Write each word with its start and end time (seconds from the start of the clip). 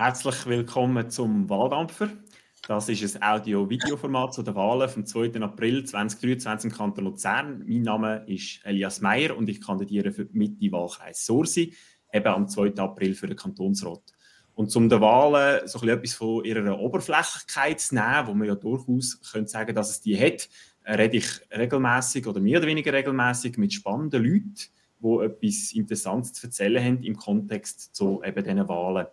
Herzlich 0.00 0.46
willkommen 0.46 1.10
zum 1.10 1.50
Wahldampfer. 1.50 2.08
Das 2.68 2.88
ist 2.88 3.16
ein 3.16 3.20
Audio-Video-Format 3.20 4.32
zu 4.32 4.44
den 4.44 4.54
Wahlen 4.54 4.88
vom 4.88 5.04
2. 5.04 5.40
April 5.40 5.82
2023 5.82 6.70
im 6.70 6.76
Kanton 6.76 7.04
Luzern. 7.06 7.64
Mein 7.66 7.82
Name 7.82 8.24
ist 8.28 8.60
Elias 8.62 9.00
Meyer 9.00 9.36
und 9.36 9.48
ich 9.48 9.60
kandidiere 9.60 10.12
für 10.12 10.24
die 10.24 10.38
Mitte-Wahlkreis 10.38 11.26
Sursi, 11.26 11.74
eben 12.12 12.28
am 12.28 12.46
2. 12.46 12.76
April 12.76 13.16
für 13.16 13.26
den 13.26 13.36
Kantonsrat. 13.36 14.02
Und 14.54 14.74
um 14.76 14.88
den 14.88 15.00
Wahlen 15.00 15.66
so 15.66 15.84
etwas 15.84 16.14
von 16.14 16.44
ihrer 16.44 16.78
Oberflächlichkeit 16.78 17.80
zu 17.80 17.96
nehmen, 17.96 18.28
wo 18.28 18.34
man 18.34 18.46
ja 18.46 18.54
durchaus 18.54 19.20
könnte 19.32 19.50
sagen, 19.50 19.74
dass 19.74 19.90
es 19.90 20.00
die 20.00 20.16
hat, 20.16 20.48
rede 20.86 21.16
ich 21.16 21.28
regelmäßig 21.50 22.24
oder 22.28 22.38
mehr 22.38 22.60
oder 22.60 22.68
weniger 22.68 22.92
regelmäßig 22.92 23.58
mit 23.58 23.72
spannenden 23.72 24.22
Leuten, 24.22 24.54
die 25.00 25.24
etwas 25.24 25.72
Interessantes 25.72 26.34
zu 26.34 26.46
erzählen 26.46 26.84
haben 26.84 27.02
im 27.02 27.16
Kontext 27.16 27.96
zu 27.96 28.22
eben 28.22 28.44
diesen 28.44 28.68
Wahlen. 28.68 29.08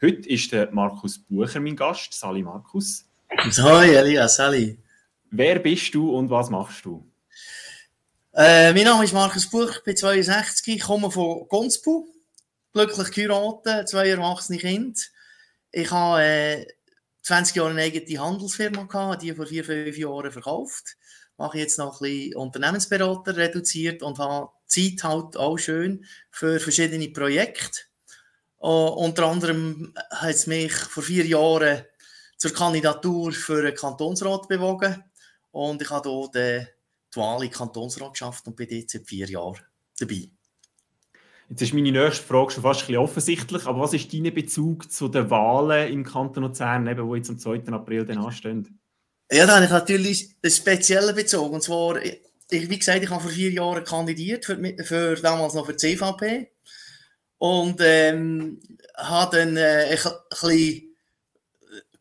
Heute 0.00 0.28
ist 0.28 0.52
der 0.52 0.70
Markus 0.70 1.18
Bucher 1.18 1.58
mein 1.58 1.74
Gast. 1.74 2.12
Sali 2.12 2.40
Markus. 2.44 3.04
Hi 3.36 3.96
Elias, 3.96 4.36
Sali. 4.36 4.78
Wer 5.32 5.58
bist 5.58 5.92
du 5.92 6.16
und 6.16 6.30
was 6.30 6.50
machst 6.50 6.84
du? 6.84 7.04
Äh, 8.32 8.72
mein 8.74 8.84
Name 8.84 9.02
ist 9.02 9.12
Markus 9.12 9.50
Bucher, 9.50 9.78
ich 9.78 9.82
bin 9.82 9.96
62, 9.96 10.76
ich 10.76 10.82
komme 10.82 11.10
von 11.10 11.48
Gonspul, 11.48 12.04
glücklich 12.72 13.10
geheiratet, 13.10 13.88
zwei 13.88 14.08
erwachsene 14.08 14.60
Kinder. 14.60 15.00
Ich 15.72 15.90
habe 15.90 16.22
äh, 16.22 16.66
20 17.22 17.56
Jahre 17.56 17.70
eine 17.70 17.82
eigene 17.82 18.20
Handelsfirma 18.20 18.84
gehabt, 18.84 19.22
die 19.22 19.34
vor 19.34 19.46
vier, 19.46 19.64
fünf 19.64 19.98
Jahren 19.98 20.30
verkauft. 20.30 20.96
Mache 21.38 21.58
jetzt 21.58 21.76
noch 21.76 22.00
ein 22.00 22.04
bisschen 22.04 22.36
Unternehmensberater 22.36 23.36
reduziert 23.36 24.04
und 24.04 24.20
habe 24.20 24.50
Zeit 24.66 25.02
halt 25.02 25.36
auch 25.36 25.58
schön 25.58 26.04
für 26.30 26.60
verschiedene 26.60 27.08
Projekte 27.08 27.87
Uh, 28.60 28.88
unter 29.04 29.26
anderem 29.26 29.94
hat 30.10 30.30
es 30.34 30.46
mich 30.46 30.72
vor 30.72 31.02
vier 31.02 31.24
Jahren 31.24 31.84
zur 32.38 32.52
Kandidatur 32.52 33.32
für 33.32 33.62
den 33.62 33.74
Kantonsrat 33.74 34.48
bewogen. 34.48 35.04
Und 35.50 35.80
ich 35.82 35.90
habe 35.90 36.28
hier 36.32 36.68
Wahl 37.14 37.44
in 37.44 37.50
Kantonsrat 37.50 38.12
geschafft 38.12 38.46
und 38.46 38.56
bin 38.56 38.68
jetzt 38.70 38.92
seit 38.92 39.06
vier 39.06 39.28
Jahren 39.28 39.60
dabei. 39.98 40.30
Jetzt 41.48 41.62
ist 41.62 41.72
meine 41.72 41.90
nächste 41.90 42.24
Frage 42.24 42.50
schon 42.50 42.62
fast 42.62 42.80
ein 42.80 42.86
bisschen 42.88 43.02
offensichtlich, 43.02 43.64
aber 43.64 43.80
was 43.80 43.94
ist 43.94 44.12
dein 44.12 44.34
Bezug 44.34 44.92
zu 44.92 45.08
den 45.08 45.30
Wahlen 45.30 45.90
im 45.92 46.04
Kanton 46.04 46.42
Luzern, 46.42 46.84
die 46.84 47.16
jetzt 47.16 47.30
am 47.30 47.38
2. 47.38 47.72
April 47.72 48.04
dann 48.04 48.18
anstehen? 48.18 48.78
Ja, 49.30 49.46
da 49.46 49.56
habe 49.56 49.64
ich 49.64 49.70
natürlich 49.70 50.36
einen 50.42 50.52
speziellen 50.52 51.14
Bezug. 51.14 51.50
Und 51.52 51.62
zwar, 51.62 52.02
ich, 52.02 52.20
wie 52.50 52.78
gesagt, 52.78 53.02
ich 53.02 53.10
habe 53.10 53.22
vor 53.22 53.30
vier 53.30 53.50
Jahren 53.50 53.84
kandidiert, 53.84 54.44
für, 54.44 54.58
für 54.84 55.16
damals 55.16 55.54
noch 55.54 55.66
für 55.66 55.72
die 55.72 55.96
CVP. 55.96 56.50
Und 57.38 57.80
ähm, 57.80 58.60
habe 58.96 59.36
dann 59.36 59.56
äh, 59.56 59.96
ein 59.96 60.12
bisschen 60.30 60.88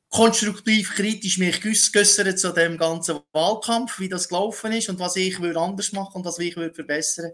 konstruktiv 0.10 0.96
kritisch 0.96 1.38
mich 1.38 1.62
geäußert 1.62 2.40
zu 2.40 2.52
dem 2.52 2.78
ganzen 2.78 3.20
Wahlkampf, 3.34 4.00
wie 4.00 4.10
das 4.10 4.28
gelaufen 4.28 4.72
ist 4.72 4.90
und 4.90 5.00
was 5.00 5.16
ich 5.16 5.40
würde 5.40 5.60
anders 5.60 5.92
machen 5.92 6.16
und 6.16 6.26
was 6.26 6.40
ich 6.40 6.56
würde 6.56 6.74
verbessern. 6.74 7.32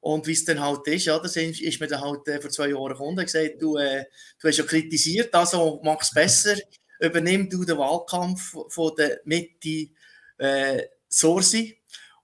Und 0.00 0.26
wie 0.26 0.32
es 0.32 0.44
dann 0.46 0.60
halt 0.60 0.86
ist, 0.86 1.06
ja, 1.06 1.18
das 1.18 1.36
ist, 1.36 1.60
ist 1.60 1.80
mir 1.80 1.86
dann 1.86 2.00
halt 2.00 2.26
äh, 2.28 2.40
vor 2.40 2.50
zwei 2.50 2.68
Jahren 2.68 2.92
gekommen 2.92 3.18
und 3.18 3.24
gesagt, 3.24 3.60
du, 3.60 3.76
äh, 3.76 4.04
du 4.40 4.48
hast 4.48 4.56
ja 4.56 4.64
kritisiert, 4.64 5.34
also 5.34 5.78
mach 5.84 6.00
es 6.00 6.12
besser, 6.12 6.56
übernimm 7.00 7.50
du 7.50 7.64
den 7.64 7.76
Wahlkampf 7.76 8.54
von 8.68 8.92
der 8.96 9.20
Mitte 9.24 9.90
äh, 10.38 10.84
Sorsi. 11.06 11.78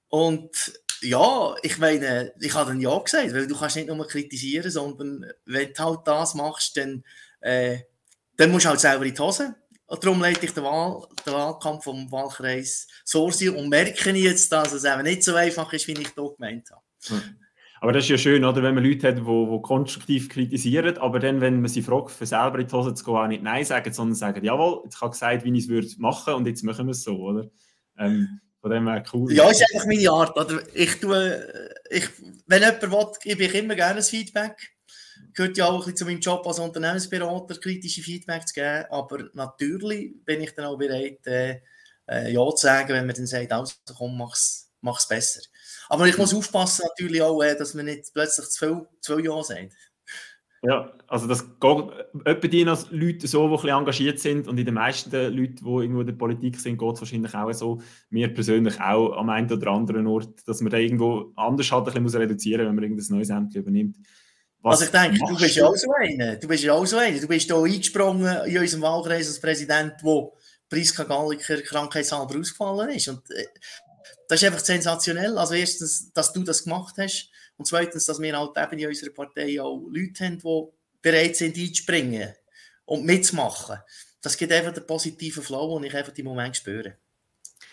Und 0.09 0.51
ja, 1.03 1.55
ich 1.63 1.79
meine, 1.79 2.33
ich 2.41 2.55
habe 2.55 2.71
dann 2.71 2.81
ja 2.81 2.97
gesagt, 2.99 3.33
weil 3.33 3.47
du 3.47 3.57
kannst 3.57 3.77
nicht 3.77 3.89
nur 3.89 4.07
kritisieren, 4.07 4.71
sondern 4.71 5.27
wenn 5.45 5.73
du 5.73 5.85
halt 5.85 6.01
das 6.05 6.35
machst, 6.35 6.77
dann, 6.77 7.05
äh, 7.41 7.79
dann 8.37 8.51
musst 8.51 8.65
du 8.65 8.71
halt 8.71 8.81
selber 8.81 9.05
in 9.05 9.15
die 9.15 9.21
Hose. 9.21 9.55
Und 9.87 10.05
darum 10.05 10.21
leite 10.21 10.45
ich 10.45 10.53
den, 10.53 10.65
Wahl, 10.65 11.07
den 11.25 11.33
Wahlkampf 11.33 11.85
vom 11.85 12.11
Wahlkreis 12.11 12.89
Sorsi 13.05 13.49
und 13.49 13.69
merke 13.69 14.11
jetzt, 14.13 14.51
dass 14.51 14.73
es 14.73 14.85
eben 14.85 15.03
nicht 15.03 15.23
so 15.23 15.35
einfach 15.35 15.73
ist, 15.73 15.87
wie 15.87 15.93
ich 15.93 16.13
hier 16.15 16.35
gemeint 16.37 16.69
habe. 16.71 16.83
Hm. 17.07 17.37
Aber 17.81 17.93
das 17.93 18.05
ist 18.05 18.11
ja 18.11 18.19
schön, 18.19 18.45
oder, 18.45 18.63
wenn 18.63 18.75
man 18.75 18.85
Leute 18.85 19.09
hat, 19.09 19.19
die, 19.19 19.23
die 19.23 19.63
konstruktiv 19.63 20.29
kritisieren, 20.29 20.97
aber 20.99 21.21
dann, 21.21 21.41
wenn 21.41 21.61
man 21.61 21.69
sie 21.69 21.83
fragt, 21.83 22.11
für 22.11 22.27
selber 22.27 22.59
in 22.59 22.67
die 22.67 22.73
Hose 22.73 22.95
zu 22.95 23.05
gehen, 23.05 23.15
auch 23.15 23.27
nicht 23.27 23.43
Nein 23.43 23.65
sagen, 23.65 23.93
sondern 23.93 24.15
sagen, 24.15 24.45
jawohl, 24.45 24.81
jetzt 24.85 25.01
habe 25.01 25.13
gesagt, 25.13 25.45
wie 25.45 25.57
ich 25.57 25.69
es 25.69 25.99
machen 25.99 26.27
würde 26.27 26.37
und 26.37 26.47
jetzt 26.47 26.65
machen 26.65 26.87
wir 26.87 26.93
es 26.93 27.03
so, 27.03 27.17
oder? 27.19 27.49
Ähm, 27.99 28.41
von 28.67 28.75
dem 28.75 28.89
her 28.89 29.05
cool. 29.13 29.33
Ja, 29.33 29.49
ist 29.49 29.63
einfach 29.63 29.87
meine 29.87 30.11
Art. 30.11 30.37
Oder? 30.37 30.61
Ich 30.75 30.99
tue, 30.99 31.73
ich, 31.89 32.09
wenn 32.47 32.63
jemand 32.63 32.83
will, 32.83 33.07
gebe 33.23 33.45
ich 33.45 33.55
immer 33.55 33.77
gerne 33.77 33.99
ein 33.99 34.03
Feedback. 34.03 34.57
Gehört 35.35 35.57
ja 35.57 35.67
auch 35.67 35.75
ein 35.75 35.79
bisschen 35.79 35.97
zu 35.97 36.05
meinem 36.05 36.21
Job 36.21 36.45
als 36.47 36.59
Unternehmensberater, 36.59 37.61
kritische 37.61 38.03
Feedback 38.03 38.47
zu 38.49 38.55
geben. 38.55 38.87
Aber 38.91 39.25
natürlich 39.35 40.15
bin 40.25 40.41
ich 40.41 40.53
dann 40.55 40.65
auch 40.65 40.77
bereit, 40.77 41.25
äh, 41.27 41.61
äh, 42.09 42.33
Ja 42.33 42.45
zu 42.51 42.67
sagen, 42.67 42.89
wenn 42.89 43.07
man 43.07 43.15
dann 43.15 43.27
sagt, 43.27 43.53
also 43.53 43.75
komm, 43.97 44.19
mach's, 44.19 44.73
mach's 44.81 45.07
besser. 45.07 45.43
Aber 45.89 46.09
ich 46.09 46.19
muss 46.19 46.35
aufpassen 46.35 46.87
natürlich 46.89 47.23
auch, 47.23 47.41
äh, 47.43 47.57
dass 47.57 47.75
man 47.75 47.85
nicht 47.85 48.13
plötzlich 48.13 48.49
zu 48.49 48.89
viel 49.01 49.25
Ja 49.25 49.43
sagt. 49.45 49.75
Ja, 50.63 50.93
also 51.07 51.27
das 51.27 51.45
geht 51.61 52.53
die 52.53 52.65
Leute 52.65 53.27
so, 53.29 53.47
die 53.47 53.55
ein 53.55 53.61
bisschen 53.61 53.69
engagiert 53.71 54.19
sind 54.19 54.49
und 54.49 54.59
in 54.59 54.65
den 54.65 54.75
meisten 54.75 55.11
Leuten, 55.11 55.65
die 55.65 55.71
irgendwo 55.71 56.01
in 56.01 56.07
der 56.07 56.15
Politik 56.15 56.59
sind, 56.59 56.79
geht 56.79 56.95
es 56.95 57.01
wahrscheinlich 57.01 57.35
auch 57.35 57.53
so, 57.53 57.81
mir 58.11 58.33
persönlich 58.33 58.81
auch 58.81 59.17
am 59.17 59.29
einen 59.29 59.53
oder 59.53 59.71
anderen 59.71 60.07
Ort, 60.07 60.47
dass 60.47 60.61
man 60.63 60.71
da 60.71 60.79
irgendwo 60.79 61.33
anders 61.37 61.71
halt 61.71 61.83
ein 61.83 61.85
bisschen 61.85 62.03
muss 62.03 62.15
reduzieren, 62.15 62.67
wenn 62.67 62.75
man 62.75 62.85
irgendein 62.85 63.17
neues 63.17 63.31
Amt 63.31 63.55
übernimmt. 63.55 63.99
Was 64.63 64.81
also 64.81 64.85
ich 64.87 65.01
denke, 65.01 65.19
du 65.29 65.39
bist 65.39 65.57
ja 65.57 65.67
auch 65.67 65.77
so 65.77 65.93
einer. 65.93 66.37
Du 66.37 66.49
bist 66.49 66.65
ja 66.65 66.73
auch 66.73 66.87
so 66.87 66.97
einer. 66.97 67.21
Du 67.21 67.29
bist 67.29 67.47
hier 67.47 67.57
eingesprungen 67.57 68.47
in 68.47 68.59
unserem 68.59 68.83
Wahlkreis 68.83 69.29
als 69.29 69.41
Präsident, 69.41 69.95
wo 70.03 70.37
Priska 70.69 71.05
Galliker 71.05 71.61
krankheitshalber 71.61 72.41
ausgefallen 72.41 72.91
ist. 72.91 73.07
Und 73.07 73.31
äh, 73.31 73.45
das 74.29 74.43
ist 74.43 74.49
einfach 74.49 74.65
sensationell. 74.65 75.39
Also 75.39 75.55
erstens, 75.55 76.13
dass 76.13 76.33
du 76.33 76.43
das 76.43 76.65
gemacht 76.65 76.97
hast 76.99 77.31
und 77.57 77.67
zweitens, 77.67 78.07
dass 78.07 78.21
wir 78.21 78.39
halt 78.39 78.57
eben 78.57 78.81
in 78.81 78.89
unserer 78.89 79.13
Partei 79.13 79.61
auch 79.61 79.87
Leute 79.89 80.25
haben, 80.25 80.39
die 80.39 80.65
bereit 81.03 81.37
sind 81.37 81.57
einzuspringen 81.57 82.35
und 82.85 83.05
mitzumachen. 83.05 83.79
Das 84.21 84.37
gibt 84.37 84.53
einfach 84.53 84.73
den 84.73 84.87
positiven 84.87 85.43
Flow, 85.43 85.79
den 85.79 85.87
ich 85.87 85.95
einfach 85.95 86.17
im 86.17 86.25
Moment 86.25 86.57
spüre. 86.57 86.97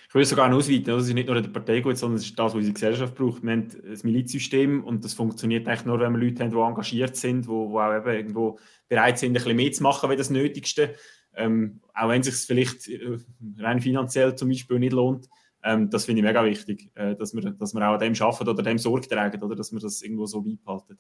Ich 0.08 0.16
würde 0.16 0.28
sogar 0.28 0.54
ausweiten, 0.54 0.86
das 0.86 1.08
ist 1.08 1.14
nicht 1.14 1.28
nur 1.28 1.38
in 1.38 1.44
der 1.44 1.50
Partei 1.50 1.80
gut, 1.80 1.98
sondern 1.98 2.18
es 2.18 2.26
ist 2.26 2.38
das, 2.38 2.52
was 2.52 2.54
unsere 2.54 2.74
Gesellschaft 2.74 3.16
braucht. 3.16 3.42
Wir 3.42 3.54
haben 3.54 3.68
ein 3.84 4.00
Milizsystem 4.04 4.84
und 4.84 5.04
das 5.04 5.16
funktioniert 5.16 5.68
eigentlich 5.68 5.86
nur, 5.86 6.00
wenn 6.00 6.14
wir 6.14 6.20
Leute 6.20 6.44
haben, 6.44 6.52
die 6.52 6.58
engagiert 6.58 7.16
sind, 7.16 7.46
die, 7.46 7.50
auch 7.50 7.98
eben 7.98 8.16
irgendwo 8.16 8.60
bereit 8.88 9.18
sind, 9.18 9.32
ein 9.32 9.34
bisschen 9.34 9.56
mitzumachen, 9.56 10.12
wie 10.12 10.16
das 10.16 10.30
Nötigste. 10.30 10.94
Ähm, 11.36 11.82
auch 11.96 12.10
wenn 12.10 12.22
es 12.22 12.28
sich 12.28 12.36
vielleicht 12.46 12.88
äh, 12.90 13.18
rein 13.58 13.82
finanziell 13.82 14.36
zum 14.36 14.50
Beispiel 14.50 14.78
nicht 14.78 14.94
lohnt. 14.94 15.28
Ähm, 15.64 15.90
das 15.90 16.06
finde 16.06 16.20
ich 16.20 16.26
mega 16.26 16.44
wichtig, 16.44 16.92
äh, 16.96 17.16
dass, 17.16 17.34
wir, 17.34 17.52
dass 17.52 17.74
wir 17.74 17.88
auch 17.88 17.94
an 17.94 18.00
dem 18.00 18.22
arbeiten 18.22 18.50
oder 18.50 18.64
dem 18.64 18.78
Sorge 18.78 19.08
tragen, 19.08 19.42
oder 19.42 19.56
dass 19.56 19.72
wir 19.72 19.80
das 19.80 20.02
irgendwo 20.02 20.26
so 20.26 20.42
beibehalten. 20.42 21.00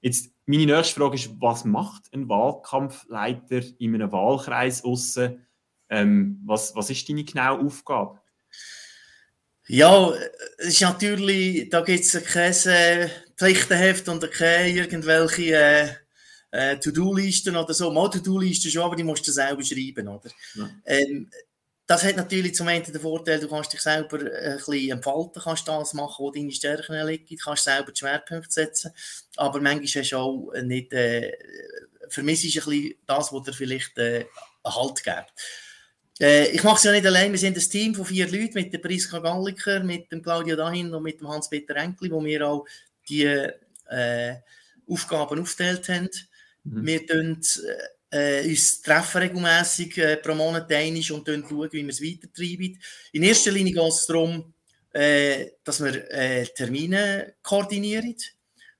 Jetzt, 0.00 0.32
meine 0.46 0.66
nächste 0.66 1.00
Frage 1.00 1.14
ist, 1.14 1.30
was 1.40 1.64
macht 1.64 2.12
ein 2.12 2.28
Wahlkampfleiter 2.28 3.62
in 3.78 3.94
einem 3.94 4.12
Wahlkreis 4.12 4.84
aussen? 4.84 5.46
Ähm, 5.88 6.42
was, 6.44 6.74
was 6.74 6.90
ist 6.90 7.08
deine 7.08 7.24
genaue 7.24 7.64
Aufgabe? 7.64 8.20
Ja, 9.66 10.12
es 10.58 10.66
ist 10.66 10.82
natürlich, 10.82 11.70
da 11.70 11.80
gibt 11.80 12.04
es 12.04 12.22
kein 12.24 12.52
äh, 12.66 13.08
Pflichtenheft 13.36 14.08
und 14.08 14.30
keine 14.30 14.68
irgendwelche 14.68 15.56
äh, 15.56 15.88
äh, 16.50 16.78
To-Do-Listen 16.78 17.56
oder 17.56 17.72
so. 17.72 17.90
Mal 17.90 18.10
To-Do-Listen 18.10 18.70
schon, 18.70 18.82
aber 18.82 18.96
die 18.96 19.04
musst 19.04 19.26
du 19.26 19.32
selber 19.32 19.62
schreiben, 19.62 20.08
oder? 20.08 20.30
Ja. 20.54 20.70
Ähm, 20.84 21.30
das 21.94 22.04
hat 22.04 22.16
natürlich 22.16 22.56
zum 22.56 22.66
einen 22.66 22.84
den 22.84 23.00
Vorteil, 23.00 23.38
du 23.38 23.48
kannst 23.48 23.72
dich 23.72 23.80
selber 23.80 24.18
ein 24.18 24.56
bisschen 24.56 24.90
entfalten, 24.90 25.40
kannst 25.40 25.68
das 25.68 25.94
machen, 25.94 26.24
wo 26.24 26.30
deine 26.32 26.50
Stärken 26.50 27.06
liegen, 27.06 27.36
kannst 27.36 27.64
selber 27.64 27.92
die 27.92 27.98
Schwerpunkte 27.98 28.50
setzen, 28.50 28.90
aber 29.36 29.60
manchmal 29.60 30.02
hast 30.02 30.10
du 30.10 30.16
auch 30.16 30.52
nicht, 30.62 30.92
äh, 30.92 31.32
vermisst 32.08 32.44
ein 32.44 32.52
bisschen 32.52 32.94
das, 33.06 33.32
was 33.32 33.42
dir 33.44 33.52
vielleicht 33.52 33.96
äh, 33.98 34.24
Halt 34.64 35.04
gibt. 35.04 35.32
Äh, 36.20 36.48
ich 36.48 36.64
mache 36.64 36.78
es 36.78 36.82
ja 36.82 36.90
nicht 36.90 37.06
allein, 37.06 37.30
wir 37.30 37.38
sind 37.38 37.56
ein 37.56 37.70
Team 37.70 37.94
von 37.94 38.04
vier 38.04 38.28
Leuten 38.28 38.54
mit 38.54 38.72
dem 38.72 38.80
Priska 38.80 39.20
Galliker, 39.20 39.80
mit 39.84 40.10
dem 40.10 40.22
Claudio 40.22 40.56
Dahin 40.56 40.92
und 40.92 41.02
mit 41.02 41.20
dem 41.20 41.28
Hans-Peter 41.28 41.76
Enkli, 41.76 42.10
wo 42.10 42.24
wir 42.24 42.48
auch 42.48 42.66
die 43.08 43.24
äh, 43.24 44.34
Aufgaben 44.88 45.40
aufgeteilt 45.40 45.88
haben. 45.88 46.10
Mhm. 46.64 46.86
Wir 46.86 47.06
tun 47.06 47.40
äh, 48.14 48.48
uns 48.48 48.80
treffen 48.80 49.18
regelmässig 49.22 49.98
äh, 49.98 50.16
pro 50.16 50.34
Monat 50.34 50.72
einig 50.72 51.10
und 51.10 51.26
schauen, 51.26 51.72
wie 51.72 51.82
wir 51.82 51.88
es 51.88 52.02
weitertreiben. 52.02 52.80
In 53.12 53.22
erster 53.24 53.50
Linie 53.50 53.72
geht 53.72 53.92
es 53.92 54.06
darum, 54.06 54.54
äh, 54.92 55.50
dass 55.64 55.82
wir 55.82 56.10
äh, 56.10 56.46
Termine 56.46 57.34
koordinieren. 57.42 58.16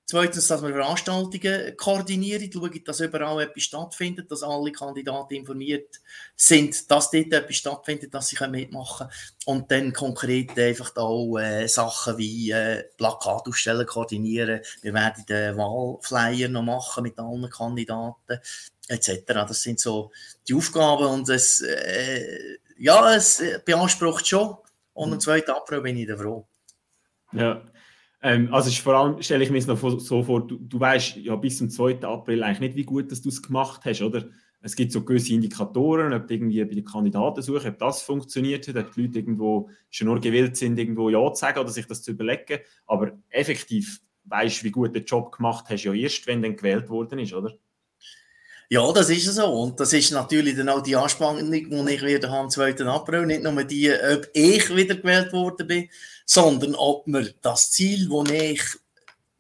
Zweitens, 0.07 0.49
dass 0.49 0.63
wir 0.63 0.69
Veranstaltungen 0.69 1.77
koordinieren, 1.79 2.51
schauen, 2.53 2.85
dass 2.85 3.01
überall 3.01 3.43
etwas 3.43 3.63
stattfindet, 3.63 4.31
dass 4.31 4.43
alle 4.43 4.71
Kandidaten 4.71 5.35
informiert 5.35 5.99
sind, 6.37 6.91
dass 6.91 7.11
dort 7.11 7.33
etwas 7.33 7.57
stattfindet, 7.57 8.13
dass 8.13 8.29
sie 8.29 8.37
mitmachen 8.49 9.09
können. 9.09 9.11
Und 9.47 9.71
dann 9.71 9.95
konkret 9.95 10.59
einfach 10.59 10.95
auch 10.97 11.39
äh, 11.39 11.67
Sachen 11.69 12.19
wie 12.19 12.51
äh, 12.51 12.85
Plakat 12.99 13.49
aufstellen, 13.49 13.87
koordinieren. 13.87 14.61
Wir 14.83 14.93
werden 14.93 15.25
den 15.27 15.57
Wahlflyer 15.57 16.51
noch 16.51 16.63
machen 16.63 17.03
mit 17.03 17.19
allen 17.19 17.49
Kandidaten. 17.49 18.41
Etc. 18.89 19.23
Das 19.27 19.63
sind 19.63 19.81
so 19.81 20.13
die 20.49 20.55
Aufgaben 20.55 21.07
und 21.07 21.29
es, 21.29 21.63
äh, 21.63 22.59
ja, 22.79 23.15
es 23.15 23.43
beansprucht 23.65 24.27
schon. 24.27 24.57
Und 24.93 25.13
am 25.13 25.21
2. 25.21 25.49
April 25.49 25.81
bin 25.81 25.97
ich 25.97 26.07
da 26.07 26.17
froh. 26.17 26.47
Ja, 27.33 27.63
ähm, 28.23 28.53
also 28.55 28.71
vor 28.71 28.95
allem 28.95 29.23
stelle 29.23 29.45
ich 29.45 29.51
mir 29.51 29.59
es 29.59 29.67
noch 29.67 29.79
so 30.01 30.23
vor, 30.23 30.47
du, 30.47 30.57
du 30.59 30.81
weißt 30.81 31.17
ja 31.17 31.37
bis 31.37 31.59
zum 31.59 31.69
2. 31.69 32.03
April 32.03 32.43
eigentlich 32.43 32.61
nicht, 32.61 32.77
wie 32.77 32.85
gut 32.85 33.11
dass 33.11 33.23
du 33.23 33.29
es 33.29 33.43
gemacht 33.43 33.83
hast, 33.85 34.03
oder? 34.03 34.25
Es 34.63 34.77
gibt 34.77 34.93
so 34.93 35.05
gewisse 35.05 35.35
Indikatoren, 35.35 36.15
ob 36.15 36.31
irgendwie 36.31 36.65
bei 36.65 36.75
der 36.75 36.85
Kandidatensuche, 36.85 37.69
ob 37.69 37.79
das 37.79 38.01
funktioniert 38.01 38.67
hat, 38.67 38.77
ob 38.77 38.95
die 38.95 39.03
Leute 39.03 39.19
irgendwo 39.19 39.69
schon 39.91 40.07
nur 40.07 40.21
gewillt 40.21 40.57
sind, 40.57 40.79
irgendwo 40.79 41.11
Ja 41.11 41.31
zu 41.35 41.41
sagen 41.41 41.59
oder 41.59 41.69
sich 41.69 41.87
das 41.87 42.03
zu 42.03 42.13
überlegen. 42.13 42.61
Aber 42.87 43.13
effektiv 43.29 44.01
weißt 44.25 44.63
du, 44.63 44.65
wie 44.65 44.71
gut 44.71 44.97
den 44.97 45.05
Job 45.05 45.37
gemacht 45.37 45.67
hast, 45.69 45.85
ja 45.85 45.93
erst, 45.93 46.27
wenn 46.27 46.41
dann 46.41 46.57
gewählt 46.57 46.89
worden 46.89 47.19
ist, 47.19 47.35
oder? 47.35 47.53
Ja, 48.71 48.91
das 48.93 49.11
ist 49.11 49.27
so. 49.27 49.47
Und 49.47 49.79
das 49.79 49.93
ist 49.93 50.11
natürlich 50.11 50.57
dann 50.57 50.69
auch 50.69 50.83
die 50.83 50.97
Anspannung, 50.97 51.51
die 51.51 51.67
ich 51.95 52.03
wieder 52.03 52.31
am 52.31 52.51
2. 52.51 52.77
April, 52.87 53.27
nicht 53.27 53.43
nur 53.43 53.65
die, 53.65 53.93
ob 53.93 54.29
ich 54.33 54.75
wieder 54.75 54.97
gewählt 54.97 55.33
worden 55.33 55.67
bin, 55.67 55.89
sondern 56.27 56.75
ob 56.75 57.07
wir 57.07 57.33
das 57.43 57.71
Ziel, 57.71 58.09
das 58.09 58.31
ich 58.31 58.63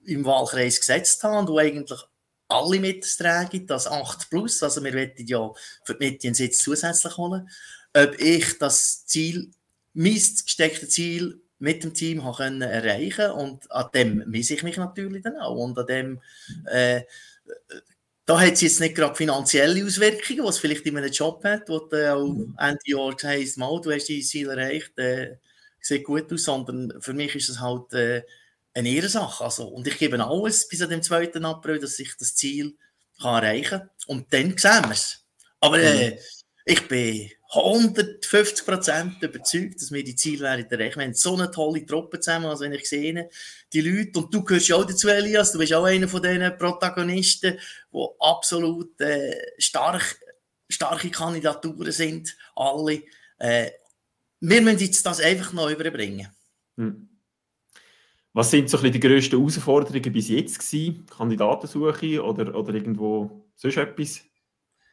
im 0.06 0.24
Wahlkreis 0.24 0.78
gesetzt 0.78 1.22
habe 1.24 1.38
und 1.38 1.48
wo 1.48 1.58
eigentlich 1.58 2.00
alle 2.48 2.78
mittragen, 2.78 3.66
das 3.66 3.86
8 3.86 4.30
plus, 4.30 4.62
also 4.62 4.84
wir 4.84 4.92
wollen 4.92 5.12
ja 5.16 5.50
für 5.84 5.94
die 5.94 6.10
Mitte 6.10 6.28
einen 6.28 6.34
Sitz 6.34 6.58
zusätzlich 6.58 7.16
holen, 7.16 7.48
ob 7.94 8.20
ich 8.20 8.58
das 8.58 9.06
Ziel, 9.06 9.50
mein 9.94 10.14
gestecktes 10.14 10.90
Ziel 10.90 11.40
mit 11.58 11.82
dem 11.82 11.94
Team 11.94 12.22
können 12.34 12.62
erreichen 12.62 13.30
und 13.30 13.70
an 13.70 13.88
dem 13.94 14.24
misse 14.26 14.54
ich 14.54 14.62
mich 14.62 14.76
natürlich 14.76 15.22
dann 15.22 15.38
auch 15.38 15.56
und 15.56 15.78
an 15.78 15.86
dem 15.86 16.20
äh, 16.66 17.02
da 18.26 18.40
hat 18.40 18.52
es 18.52 18.62
jetzt 18.62 18.80
nicht 18.80 18.94
gerade 18.94 19.14
finanzielle 19.14 19.84
Auswirkungen, 19.84 20.44
was 20.44 20.58
vielleicht 20.58 20.86
in 20.86 20.96
einem 20.96 21.12
Job 21.12 21.44
hat, 21.44 21.68
wo 21.68 21.78
du 21.78 22.14
auch 22.14 22.26
mhm. 22.26 22.56
Ende 22.58 22.80
Jahr 22.86 23.14
sagst, 23.18 23.58
mal, 23.58 23.80
du 23.80 23.92
hast 23.92 24.08
dein 24.08 24.22
Ziel 24.22 24.48
erreicht, 24.48 24.98
äh, 24.98 25.36
sieht 25.80 26.04
gut 26.04 26.32
aus, 26.32 26.44
sondern 26.44 27.00
für 27.00 27.12
mich 27.12 27.34
ist 27.34 27.50
es 27.50 27.60
halt 27.60 27.92
äh, 27.92 28.22
eine 28.72 28.88
Ehrensache. 28.88 29.44
Also, 29.44 29.68
und 29.68 29.86
ich 29.86 29.98
gebe 29.98 30.22
alles 30.24 30.66
bis 30.68 30.80
an 30.80 30.90
dem 30.90 31.02
2. 31.02 31.34
April, 31.34 31.78
dass 31.78 31.98
ich 31.98 32.16
das 32.16 32.34
Ziel 32.34 32.76
kann 33.20 33.42
erreichen 33.42 33.80
kann. 33.80 33.90
Und 34.06 34.32
dann 34.32 34.56
sehen 34.56 34.84
wir 34.84 34.92
es. 34.92 35.24
Aber 35.60 35.78
äh, 35.78 36.12
mhm. 36.12 36.18
ich 36.64 36.88
bin 36.88 37.30
150 37.56 38.66
Prozent 38.66 39.22
überzeugt, 39.22 39.80
dass 39.80 39.92
wir 39.92 40.02
die 40.02 40.16
Ziele 40.16 40.40
werden 40.40 40.70
erreichen. 40.70 40.98
Wir 40.98 41.06
haben 41.06 41.14
so 41.14 41.34
eine 41.34 41.50
tolle 41.50 41.84
Truppe 41.84 42.20
zusammen, 42.20 42.46
also 42.46 42.64
wenn 42.64 42.72
ich 42.72 42.88
sehe, 42.88 43.28
die 43.72 43.80
Leute, 43.80 44.18
und 44.18 44.32
du 44.32 44.42
gehörst 44.42 44.68
ja 44.68 44.76
auch 44.76 44.84
dazu, 44.84 45.08
Elias, 45.08 45.52
du 45.52 45.58
bist 45.58 45.72
auch 45.72 45.84
einer 45.84 46.08
von 46.08 46.22
diesen 46.22 46.56
Protagonisten, 46.58 47.58
die 47.92 48.06
absolut 48.20 49.00
äh, 49.00 49.34
stark, 49.58 50.18
starke 50.68 51.10
Kandidaturen 51.10 51.92
sind, 51.92 52.36
alle. 52.54 53.02
Äh, 53.38 53.70
wir 54.40 54.60
müssen 54.62 54.78
jetzt 54.78 55.06
das 55.06 55.20
einfach 55.20 55.52
noch 55.52 55.70
überbringen. 55.70 56.28
Hm. 56.76 57.08
Was 58.32 58.50
sind 58.50 58.68
so 58.68 58.78
ein 58.78 58.82
bisschen 58.82 59.00
die 59.00 59.08
grössten 59.08 59.38
Herausforderungen 59.38 60.12
bis 60.12 60.28
jetzt 60.28 60.58
gewesen? 60.58 61.06
Kandidatensuche 61.06 62.22
oder, 62.22 62.54
oder 62.54 62.74
irgendwo 62.74 63.48
sonst 63.54 63.76
etwas? 63.76 64.22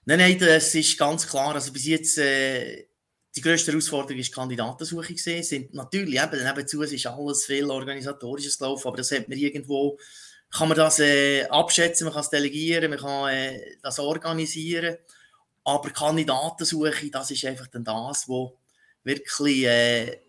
Nein, 0.06 0.18
nein, 0.18 0.40
das 0.40 0.74
ist 0.74 0.98
ganz 0.98 1.28
klar. 1.28 1.54
Also 1.54 1.72
bis 1.72 1.86
jetzt 1.86 2.18
äh, 2.18 2.88
die 3.36 3.42
grösste 3.42 3.72
Herausforderung 3.72 4.20
ist 4.20 4.30
die 4.30 4.34
Kandidatensuche 4.34 5.14
gesehen. 5.14 5.44
Sind 5.44 5.74
natürlich 5.74 6.22
eben 6.22 6.44
nebenzu 6.44 6.82
ist 6.82 7.06
alles 7.06 7.46
viel 7.46 7.70
organisatorisches 7.70 8.58
gelaufen, 8.58 8.88
aber 8.88 8.98
das 8.98 9.12
hat 9.12 9.30
man 9.30 9.38
irgendwo 9.38 9.98
kann 10.52 10.68
man 10.68 10.78
das 10.78 11.00
äh, 11.00 11.46
abschätzen, 11.46 12.04
man 12.06 12.14
kann 12.14 12.24
es 12.24 12.30
delegieren, 12.30 12.90
man 12.90 13.00
kann 13.00 13.30
äh, 13.30 13.78
das 13.82 14.00
organisieren. 14.00 14.98
Aber 15.64 15.90
Kandidatensuche, 15.92 17.10
das 17.10 17.32
ist 17.32 17.46
einfach 17.46 17.68
dann 17.68 17.86
das, 17.86 18.28
wo 18.28 18.58
wirklich 19.04 19.64
äh, 19.64 20.20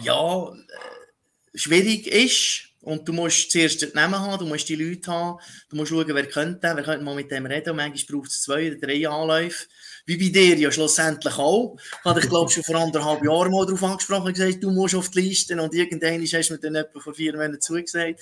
ja 0.00 0.48
äh, 0.48 1.58
schwierig 1.58 2.06
ist 2.08 2.70
und 2.86 3.08
du 3.08 3.12
musst 3.12 3.50
zuerst 3.50 3.82
den 3.82 3.90
Namen 3.94 4.14
haben, 4.14 4.38
du 4.38 4.46
musst 4.46 4.68
die 4.68 4.76
Leute 4.76 5.10
haben, 5.10 5.40
du 5.70 5.74
musst 5.74 5.90
schauen, 5.90 6.06
wer 6.06 6.26
könnte, 6.26 6.72
wer 6.72 6.84
könnte 6.84 7.04
mal 7.04 7.16
mit 7.16 7.28
dem 7.32 7.44
reden. 7.44 7.70
Und 7.70 7.78
manchmal 7.78 8.20
braucht 8.20 8.30
es 8.30 8.42
zwei 8.42 8.68
oder 8.68 8.76
drei 8.76 9.08
Anläufe. 9.08 9.66
Wie 10.06 10.16
bei 10.16 10.28
dir 10.28 10.56
ja 10.56 10.70
schlussendlich 10.70 11.36
auch. 11.36 11.76
Ich 11.80 12.04
habe 12.04 12.20
dich, 12.20 12.30
glaube 12.30 12.48
schon 12.48 12.62
vor 12.62 12.76
anderthalb 12.76 13.24
Jahren 13.24 13.50
mal 13.50 13.66
darauf 13.66 13.82
angesprochen 13.82 14.28
und 14.28 14.34
gesagt, 14.34 14.62
du 14.62 14.70
musst 14.70 14.94
auf 14.94 15.10
die 15.10 15.20
Liste. 15.20 15.60
Und 15.60 15.74
irgendwann 15.74 16.22
hast 16.22 16.48
du 16.48 16.52
mir 16.52 16.60
dann 16.60 16.76
etwa 16.76 17.00
vor 17.00 17.12
vier 17.12 17.32
Monaten 17.32 17.60
zugesagt. 17.60 18.20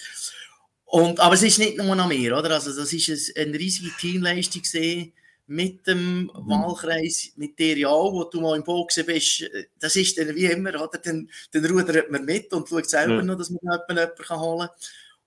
Und, 0.86 1.20
aber 1.20 1.34
es 1.34 1.42
ist 1.42 1.58
nicht 1.58 1.76
nur 1.76 1.98
an 1.98 2.08
mir, 2.08 2.34
oder? 2.34 2.50
Also, 2.50 2.74
das 2.74 2.90
ist 2.90 3.36
eine 3.36 3.58
riesige 3.58 3.90
Teamleistung 4.00 4.62
gesehen 4.62 5.12
mit 5.46 5.86
dem 5.86 6.22
mhm. 6.22 6.30
Wahlkreis, 6.34 7.32
mit 7.36 7.58
dir 7.58 7.76
ja 7.76 7.88
auch, 7.88 8.12
wo 8.12 8.24
du 8.24 8.40
mal 8.40 8.56
im 8.56 8.64
Boxen 8.64 9.04
bist, 9.04 9.44
das 9.78 9.96
ist 9.96 10.16
dann 10.18 10.34
wie 10.34 10.46
immer, 10.46 10.70
oder? 10.70 10.98
Dann, 10.98 11.28
dann 11.52 11.66
rudert 11.66 12.10
man 12.10 12.24
mit 12.24 12.52
und 12.52 12.68
schaut 12.68 12.88
selber 12.88 13.16
ja. 13.16 13.22
noch, 13.22 13.36
dass 13.36 13.50
man 13.50 13.60
jemanden 13.62 14.40
holen 14.40 14.68
kann. 14.68 14.76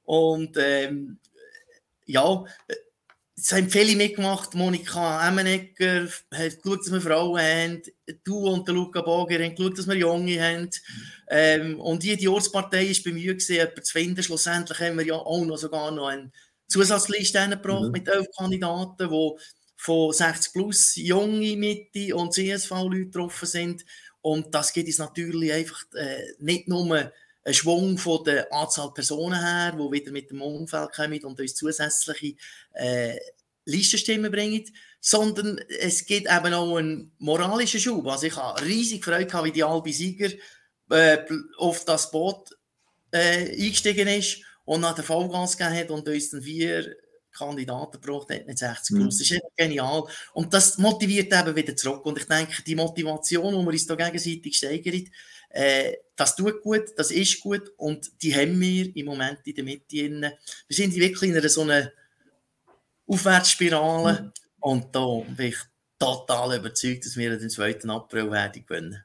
Und 0.03 0.57
ähm, 0.57 1.19
ja, 2.05 2.45
es 3.35 3.51
haben 3.51 3.69
viele 3.69 3.95
mitgemacht. 3.95 4.55
Monika 4.55 5.27
Emmenegger 5.27 6.07
hat 6.33 6.63
geschaut, 6.63 6.79
dass 6.79 6.91
wir 6.91 7.01
Frauen 7.01 7.39
haben. 7.39 7.81
Du 8.23 8.47
und 8.47 8.67
der 8.67 8.73
Luca 8.73 9.01
Boger 9.01 9.43
haben 9.43 9.53
geschaut, 9.53 9.77
dass 9.77 9.87
wir 9.87 9.95
Junge 9.95 10.41
haben. 10.41 10.69
Ähm, 11.29 11.79
und 11.79 12.03
jede 12.03 12.31
Ortspartei 12.31 12.87
war 12.87 13.03
bei 13.05 13.11
mir, 13.11 13.33
gewesen, 13.33 13.53
jemanden 13.53 13.83
zu 13.83 13.91
finden. 13.91 14.23
Schlussendlich 14.23 14.79
haben 14.79 14.97
wir 14.97 15.05
ja 15.05 15.15
auch 15.15 15.45
noch 15.45 15.57
sogar 15.57 15.91
noch 15.91 16.07
eine 16.07 16.31
Zusatzliste 16.67 17.47
gebracht 17.49 17.85
mhm. 17.85 17.91
mit 17.91 18.07
elf 18.07 18.25
Kandidaten, 18.35 19.09
die 19.09 19.31
von 19.77 20.11
60 20.11 20.53
plus 20.53 20.95
junge 20.95 21.55
Mitte 21.55 22.15
und 22.15 22.33
CSV-Leute 22.33 23.05
getroffen 23.05 23.45
sind. 23.45 23.85
Und 24.21 24.53
das 24.53 24.73
gibt 24.73 24.89
es 24.89 24.97
natürlich 24.97 25.53
einfach 25.53 25.85
äh, 25.93 26.33
nicht 26.39 26.67
nur 26.67 26.93
einen 26.93 27.53
Schwung 27.53 27.97
von 27.97 28.23
der 28.25 28.51
Anzahl 28.51 28.91
Personen 28.93 29.39
her, 29.39 29.73
wo 29.77 29.91
wieder 29.91 30.11
mit 30.11 30.31
dem 30.31 30.41
Umfeld 30.41 30.91
kommen 30.93 31.23
und 31.23 31.39
uns 31.39 31.55
zusätzliche 31.55 32.35
äh, 32.73 33.17
Listenstimmen 33.65 34.31
bringen, 34.31 34.65
sondern 34.99 35.59
es 35.79 36.05
gibt 36.05 36.27
eben 36.27 36.53
auch 36.53 36.77
einen 36.77 37.11
moralischen 37.19 37.79
Schub. 37.79 38.07
Also 38.07 38.27
ich 38.27 38.35
habe 38.35 38.65
riesig 38.65 39.05
Freude 39.05 39.27
gehabt, 39.27 39.45
wie 39.45 39.51
die 39.51 39.63
Albi 39.63 39.93
Sieger 39.93 40.31
äh, 40.89 41.17
auf 41.57 41.85
das 41.85 42.11
Boot 42.11 42.57
äh, 43.11 43.51
eingestiegen 43.51 44.07
ist 44.07 44.39
und 44.65 44.81
nach 44.81 44.95
der 44.95 45.03
Vollgas 45.03 45.57
gegeben 45.57 45.77
hat 45.77 45.91
und 45.91 46.07
uns 46.07 46.29
dann 46.31 46.41
vier 46.41 46.95
Kandidaten 47.37 47.99
gebraucht 47.99 48.29
hat, 48.31 48.47
nicht 48.47 48.59
60 48.59 48.95
mhm. 48.95 49.01
plus. 49.01 49.17
Das 49.19 49.31
ist 49.31 49.41
genial. 49.55 50.03
Und 50.33 50.53
das 50.53 50.77
motiviert 50.77 51.33
eben 51.33 51.55
wieder 51.55 51.75
zurück. 51.75 52.05
Und 52.05 52.17
ich 52.17 52.25
denke, 52.25 52.61
die 52.63 52.75
Motivation, 52.75 53.53
die 53.53 53.65
wir 53.65 53.71
uns 53.71 53.87
da 53.87 53.95
gegenseitig 53.95 54.57
steigern, 54.57 55.03
äh, 55.49 55.93
das 56.15 56.35
tut 56.35 56.61
gut, 56.61 56.85
das 56.97 57.11
ist 57.11 57.39
gut 57.39 57.71
und 57.77 58.11
die 58.21 58.35
haben 58.35 58.59
wir 58.59 58.95
im 58.95 59.05
Moment 59.05 59.39
in 59.45 59.55
der 59.55 59.63
Mitte. 59.63 60.37
Wir 60.67 60.75
sind 60.75 60.95
wirklich 60.95 61.29
in 61.29 61.37
einer 61.37 61.49
so 61.49 61.61
einer 61.61 61.91
Aufwärtsspirale 63.07 64.21
mhm. 64.21 64.31
und 64.59 64.95
da 64.95 65.05
bin 65.35 65.47
ich 65.47 65.57
total 65.97 66.57
überzeugt, 66.57 67.05
dass 67.05 67.15
wir 67.15 67.37
den 67.37 67.49
2. 67.49 67.79
April 67.87 68.29
werden 68.31 68.65
gewinnen. 68.65 69.03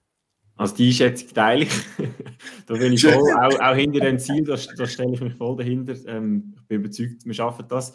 Also 0.57 0.77
die 0.77 0.89
Einschätzung 0.89 1.29
teile 1.33 1.65
ich. 1.65 1.71
da 2.67 2.75
bin 2.75 2.93
ich 2.93 3.03
voll, 3.03 3.33
auch, 3.33 3.61
auch 3.61 3.75
hinter 3.75 4.01
dem 4.01 4.19
Ziel, 4.19 4.45
da, 4.45 4.57
da 4.77 4.87
stelle 4.87 5.15
ich 5.15 5.21
mich 5.21 5.35
voll 5.35 5.57
dahinter. 5.57 5.95
Ähm, 6.07 6.55
ich 6.57 6.69
bin 6.69 6.81
überzeugt, 6.81 7.25
wir 7.25 7.35
schaffen 7.35 7.67
das. 7.69 7.95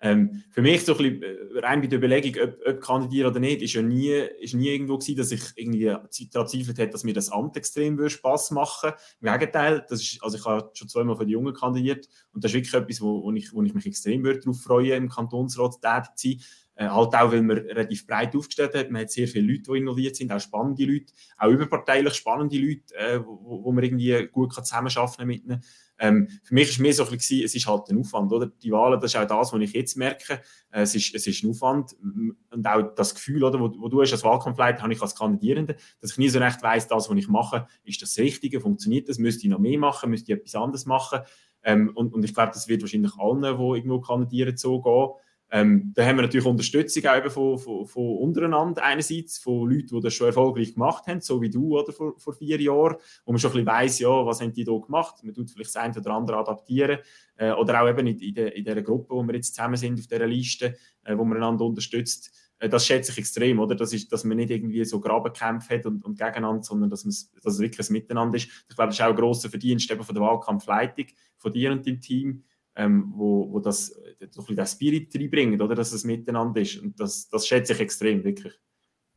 Ähm, 0.00 0.44
für 0.50 0.62
mich 0.62 0.84
so 0.84 0.96
ein 0.96 0.98
bisschen, 0.98 1.22
äh, 1.22 1.58
rein 1.58 1.80
bei 1.80 1.88
der 1.88 1.98
Überlegung, 1.98 2.42
ob, 2.42 2.56
ob 2.66 2.80
kandidieren 2.80 3.30
oder 3.30 3.40
nicht, 3.40 3.62
ist 3.62 3.74
ja 3.74 3.82
nie, 3.82 4.12
ist 4.40 4.54
nie 4.54 4.68
irgendwo 4.68 4.96
gewesen, 4.96 5.16
dass 5.16 5.32
ich 5.32 5.42
irgendwie 5.56 5.86
daran 6.30 6.48
zweifelt 6.48 6.78
hätte, 6.78 6.92
dass 6.92 7.02
mir 7.02 7.14
das 7.14 7.30
Amt 7.30 7.56
extrem 7.56 7.98
würde 7.98 8.10
Spass 8.10 8.52
machen 8.52 8.92
Im 9.20 9.32
Gegenteil, 9.32 9.84
das 9.88 10.00
ist, 10.00 10.22
also 10.22 10.36
ich 10.36 10.44
habe 10.44 10.70
schon 10.74 10.88
zweimal 10.88 11.16
für 11.16 11.26
die 11.26 11.32
Jungen 11.32 11.52
kandidiert 11.52 12.08
und 12.32 12.44
das 12.44 12.52
ist 12.52 12.56
wirklich 12.56 12.74
etwas, 12.74 13.00
wo, 13.00 13.24
wo, 13.24 13.32
ich, 13.32 13.52
wo 13.52 13.62
ich 13.62 13.74
mich 13.74 13.86
extrem 13.86 14.22
würde 14.22 14.40
darauf 14.40 14.60
freuen, 14.62 15.04
im 15.04 15.08
Kantonsrat 15.08 15.80
tätig 15.80 16.16
zu 16.16 16.28
sein. 16.28 16.40
Äh, 16.78 16.86
halt 16.86 17.12
auch, 17.16 17.32
weil 17.32 17.42
man 17.42 17.58
relativ 17.58 18.06
breit 18.06 18.36
aufgestellt 18.36 18.72
hat. 18.76 18.88
Man 18.92 19.02
hat 19.02 19.10
sehr 19.10 19.26
viele 19.26 19.52
Leute, 19.52 19.72
die 19.72 19.78
involviert 19.78 20.14
sind, 20.14 20.30
auch 20.30 20.38
spannende 20.38 20.84
Leute, 20.84 21.12
auch 21.36 21.48
überparteilich 21.48 22.14
spannende 22.14 22.56
Leute, 22.56 22.94
äh, 22.94 23.18
wo, 23.18 23.64
wo 23.64 23.72
man 23.72 23.82
irgendwie 23.82 24.28
gut 24.30 24.54
kann 24.54 24.64
zusammenarbeiten 24.64 25.16
kann 25.16 25.26
mit 25.26 25.44
ihnen. 25.44 25.64
Ähm, 25.98 26.28
für 26.44 26.54
mich 26.54 26.70
ist 26.70 26.78
mehr 26.78 26.92
so 26.92 27.04
ein 27.04 27.10
bisschen, 27.10 27.44
es 27.44 27.56
ist 27.56 27.66
halt 27.66 27.90
ein 27.90 27.98
Aufwand, 27.98 28.32
oder? 28.32 28.46
Die 28.46 28.70
Wahlen, 28.70 29.00
das 29.00 29.12
ist 29.12 29.20
auch 29.20 29.26
das, 29.26 29.52
was 29.52 29.60
ich 29.60 29.72
jetzt 29.72 29.96
merke. 29.96 30.34
Äh, 30.70 30.82
es, 30.82 30.94
ist, 30.94 31.12
es 31.16 31.26
ist 31.26 31.42
ein 31.42 31.50
Aufwand 31.50 31.96
und 32.00 32.66
auch 32.68 32.94
das 32.94 33.12
Gefühl, 33.12 33.42
oder, 33.42 33.58
wo, 33.58 33.74
wo 33.76 33.88
du 33.88 34.00
hast 34.00 34.12
als 34.12 34.22
Wahlkampfleiter, 34.22 34.82
habe 34.84 34.92
ich 34.92 35.02
als 35.02 35.16
Kandidierende, 35.16 35.74
dass 36.00 36.12
ich 36.12 36.18
nie 36.18 36.28
so 36.28 36.38
recht 36.38 36.62
weiss, 36.62 36.86
das, 36.86 37.10
was 37.10 37.16
ich 37.16 37.26
mache, 37.26 37.66
ist 37.82 38.00
das 38.02 38.16
Richtige, 38.18 38.60
funktioniert 38.60 39.08
das, 39.08 39.18
müsste 39.18 39.42
ich 39.42 39.50
noch 39.50 39.58
mehr 39.58 39.80
machen, 39.80 40.10
müsste 40.10 40.30
ich 40.30 40.38
etwas 40.38 40.54
anderes 40.54 40.86
machen. 40.86 41.22
Ähm, 41.64 41.90
und, 41.96 42.14
und 42.14 42.24
ich 42.24 42.32
glaube, 42.32 42.52
das 42.54 42.68
wird 42.68 42.82
wahrscheinlich 42.82 43.16
allen, 43.18 43.42
die 43.42 43.78
irgendwo 43.78 44.00
kandidieren, 44.00 44.56
so 44.56 44.80
gehen. 44.80 45.08
Ähm, 45.50 45.92
da 45.94 46.04
haben 46.04 46.16
wir 46.16 46.22
natürlich 46.22 46.46
Unterstützung 46.46 47.06
auch 47.06 47.16
eben 47.16 47.30
von, 47.30 47.58
von, 47.58 47.86
von, 47.86 48.18
untereinander. 48.18 48.82
Einerseits, 48.84 49.38
von 49.38 49.70
Leuten, 49.70 49.96
die 49.96 50.00
das 50.00 50.12
schon 50.12 50.26
erfolgreich 50.26 50.74
gemacht 50.74 51.06
haben, 51.06 51.20
so 51.20 51.40
wie 51.40 51.48
du 51.48 51.78
oder 51.78 51.92
vor, 51.92 52.18
vor 52.18 52.34
vier 52.34 52.60
Jahren, 52.60 52.96
wo 53.24 53.32
man 53.32 53.38
schon 53.38 53.50
ein 53.50 53.54
bisschen 53.54 53.66
weiss, 53.66 53.98
ja, 53.98 54.26
was 54.26 54.40
haben 54.40 54.52
die 54.52 54.64
da 54.64 54.76
gemacht, 54.76 55.16
man 55.22 55.34
tut 55.34 55.50
vielleicht 55.50 55.74
das 55.74 55.76
eine 55.76 55.98
oder 55.98 56.10
andere 56.12 56.36
adaptieren. 56.36 56.98
Äh, 57.36 57.52
oder 57.52 57.82
auch 57.82 57.88
eben 57.88 58.06
in, 58.06 58.18
in, 58.18 58.34
der, 58.34 58.54
in 58.54 58.64
dieser 58.64 58.82
Gruppe, 58.82 59.14
wo 59.14 59.22
wir 59.22 59.34
jetzt 59.34 59.54
zusammen 59.54 59.76
sind, 59.76 59.98
auf 59.98 60.06
dieser 60.06 60.26
Liste, 60.26 60.76
äh, 61.04 61.16
wo 61.16 61.24
man 61.24 61.38
einander 61.38 61.64
unterstützt, 61.64 62.30
äh, 62.58 62.68
das 62.68 62.86
schätze 62.86 63.12
ich 63.12 63.18
extrem, 63.18 63.58
oder? 63.58 63.74
Das 63.74 63.92
ist, 63.92 64.12
dass 64.12 64.24
man 64.24 64.36
nicht 64.36 64.50
irgendwie 64.50 64.84
so 64.84 65.00
Grabenkämpfe 65.00 65.76
hat 65.76 65.86
und, 65.86 66.04
und 66.04 66.18
gegeneinander, 66.18 66.62
sondern 66.62 66.90
dass, 66.90 67.02
dass 67.04 67.54
es 67.54 67.58
wirklich 67.58 67.88
ein 67.88 67.92
Miteinander 67.92 68.36
ist. 68.36 68.48
Ich 68.68 68.76
glaube, 68.76 68.88
das 68.88 68.96
ist 68.96 69.02
auch 69.02 69.10
ein 69.10 69.16
grosser 69.16 69.48
Verdienst 69.48 69.90
eben 69.90 70.02
von 70.02 70.14
der 70.14 70.24
Wahlkampfleitung, 70.24 71.06
von 71.36 71.52
dir 71.52 71.72
und 71.72 71.86
deinem 71.86 72.00
Team, 72.00 72.44
ähm, 72.78 73.12
wo, 73.14 73.52
wo 73.52 73.58
das 73.58 73.92
so 74.30 74.46
ein 74.46 74.56
den 74.56 74.66
Spirit 74.66 75.14
reinbringt, 75.14 75.60
oder? 75.60 75.74
Dass 75.74 75.92
es 75.92 76.04
miteinander 76.04 76.60
ist. 76.60 76.76
Und 76.78 76.98
das, 76.98 77.28
das 77.28 77.46
schätze 77.46 77.72
ich 77.72 77.80
extrem, 77.80 78.24
wirklich. 78.24 78.54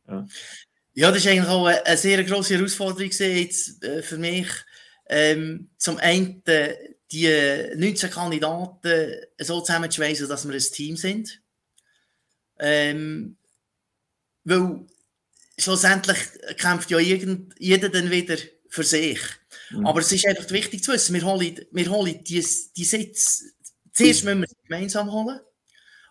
Ja. 0.08 0.26
ja, 0.94 1.08
das 1.10 1.18
ist 1.18 1.28
eigentlich 1.28 1.48
auch 1.48 1.66
eine, 1.66 1.96
sehr 1.96 2.22
grosse 2.24 2.56
Herausforderung 2.56 3.10
jetzt, 3.10 3.82
äh, 3.84 4.02
für 4.02 4.18
mich. 4.18 4.48
Ähm, 5.08 5.70
zum 5.78 5.96
einen 5.98 6.42
die 6.44 7.28
19 7.76 8.10
Kandidaten 8.10 9.14
so 9.38 9.60
zusammenzuweisen, 9.60 10.28
dass 10.28 10.46
wir 10.46 10.54
ein 10.54 10.60
Team 10.60 10.96
sind. 10.96 11.40
Ähm, 12.58 13.36
weil 14.44 14.86
schlussendlich 15.56 16.18
kämpft 16.58 16.90
ja 16.90 16.98
irgend, 16.98 17.54
jeder 17.58 17.88
dann 17.90 18.10
wieder 18.10 18.36
für 18.68 18.82
sich. 18.82 19.20
Mhm. 19.72 19.86
Aber 19.86 20.00
es 20.00 20.12
ist 20.12 20.26
einfach 20.26 20.50
wichtig 20.50 20.82
zu 20.82 20.92
wissen, 20.92 21.14
wir 21.14 21.24
holen, 21.24 21.60
wir 21.70 21.90
holen 21.90 22.22
die, 22.24 22.44
die 22.76 22.84
Sitze, 22.84 23.44
zuerst 23.92 24.24
müssen 24.24 24.40
wir 24.40 24.48
sie 24.48 24.56
gemeinsam 24.68 25.10
holen 25.10 25.40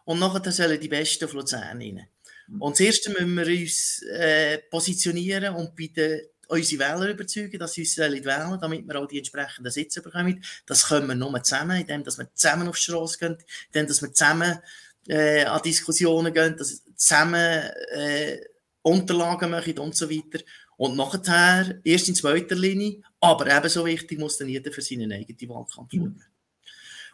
und 0.05 0.19
nachher 0.19 0.51
sollen 0.51 0.79
die 0.79 0.87
Besten 0.87 1.25
auf 1.25 1.33
Luzern 1.33 1.63
rein. 1.63 2.07
Mhm. 2.47 2.61
Und 2.61 2.75
zuerst 2.75 3.07
müssen 3.09 3.35
wir 3.35 3.47
uns 3.47 4.01
äh, 4.03 4.59
positionieren 4.69 5.55
und 5.55 5.75
bei 5.75 5.87
den, 5.87 6.21
unsere 6.47 6.81
Wähler 6.81 7.09
überzeugen, 7.09 7.59
dass 7.59 7.73
sie 7.73 7.81
uns 7.81 7.97
wählen 7.97 8.23
sollen, 8.23 8.59
damit 8.59 8.85
wir 8.85 8.99
auch 8.99 9.07
die 9.07 9.19
entsprechenden 9.19 9.71
Sitze 9.71 10.01
bekommen. 10.01 10.43
Das 10.65 10.87
können 10.87 11.07
wir 11.07 11.15
nur 11.15 11.41
zusammen, 11.43 11.79
indem 11.79 12.03
dass 12.03 12.17
wir 12.17 12.29
zusammen 12.33 12.67
auf 12.67 12.75
die 12.75 12.83
Straße 12.83 13.17
gehen, 13.19 13.37
indem 13.67 13.87
dass 13.87 14.01
wir 14.01 14.13
zusammen 14.13 14.59
äh, 15.07 15.45
an 15.45 15.61
Diskussionen 15.61 16.33
gehen, 16.33 16.57
dass 16.57 16.83
zusammen 16.95 17.69
äh, 17.93 18.39
Unterlagen 18.81 19.51
machen 19.51 19.79
und 19.79 19.95
so 19.95 20.09
weiter. 20.09 20.43
Und 20.81 20.97
nachher, 20.97 21.79
erst 21.83 22.07
in 22.09 22.15
zweiter 22.15 22.55
Linie, 22.55 23.03
aber 23.19 23.55
ebenso 23.55 23.85
wichtig, 23.85 24.17
muss 24.17 24.39
dann 24.39 24.49
jeder 24.49 24.71
für 24.71 24.81
seinen 24.81 25.11
eigenen 25.13 25.49
Wahlkampf 25.49 25.91
schauen. 25.91 26.01
Mhm. 26.01 26.21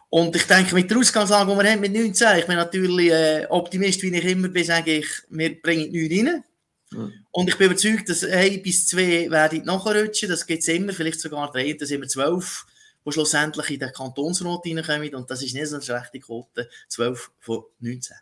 Und 0.08 0.34
ich 0.38 0.44
denke, 0.44 0.74
mit 0.74 0.90
der 0.90 1.00
Ausgangslage, 1.00 1.52
die 1.52 1.58
wir 1.58 1.72
haben 1.72 1.82
mit 1.82 1.94
19, 1.94 2.40
ich 2.40 2.46
bin 2.46 2.56
natürlich 2.56 3.12
äh, 3.12 3.46
Optimist, 3.50 4.02
wie 4.04 4.16
ich 4.16 4.24
immer 4.24 4.48
bin, 4.48 4.64
sage 4.64 5.00
ich, 5.00 5.08
wir 5.28 5.62
bringen 5.62 5.92
9 5.92 6.28
rein. 6.30 6.44
Mhm. 6.92 7.14
Und 7.32 7.50
ich 7.50 7.58
bin 7.58 7.70
überzeugt, 7.70 8.08
dass 8.08 8.24
1 8.24 8.64
bis 8.64 8.88
2 8.88 9.30
werden 9.32 9.66
nachrutschen, 9.66 10.30
das 10.30 10.48
gibt 10.48 10.62
es 10.62 10.70
immer, 10.70 10.94
vielleicht 10.94 11.20
sogar 11.20 11.52
3, 11.52 11.74
dann 11.74 11.88
sind 11.90 12.00
wir 12.00 12.08
12 12.08 12.68
die 13.06 13.12
schlussendlich 13.12 13.70
in 13.70 13.80
den 13.80 13.92
Kantonsrat 13.92 14.66
reinkommen. 14.66 15.16
Und 15.16 15.30
das 15.30 15.44
ist 15.44 15.54
nicht 15.54 15.68
so 15.68 15.76
eine 15.76 15.84
schlechte 15.84 16.20
Quote, 16.22 16.70
12 16.88 17.32
von 17.42 17.64
19. 17.80 18.16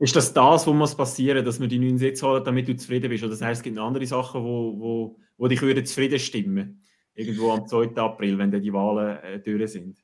Ist 0.00 0.14
das 0.14 0.32
das, 0.32 0.66
was 0.66 0.74
muss 0.74 0.96
passieren, 0.96 1.44
dass 1.44 1.60
wir 1.60 1.66
die 1.66 1.78
neuen 1.78 1.98
Sitze 1.98 2.26
holen, 2.26 2.44
damit 2.44 2.68
du 2.68 2.76
zufrieden 2.76 3.10
bist? 3.10 3.24
Oder 3.24 3.32
das 3.32 3.42
heißt, 3.42 3.60
es 3.60 3.62
gibt 3.64 3.76
noch 3.76 3.86
andere 3.86 4.06
Sachen, 4.06 4.42
wo, 4.44 4.78
wo, 4.78 5.18
wo 5.36 5.48
dich 5.48 5.60
würden 5.60 5.84
zufrieden 5.84 6.18
stimmen 6.18 6.84
Irgendwo 7.14 7.50
am 7.50 7.66
2. 7.66 7.96
April, 7.96 8.38
wenn 8.38 8.52
dann 8.52 8.62
die 8.62 8.72
Wahlen 8.72 9.18
äh, 9.24 9.40
durch 9.40 9.72
sind? 9.72 9.98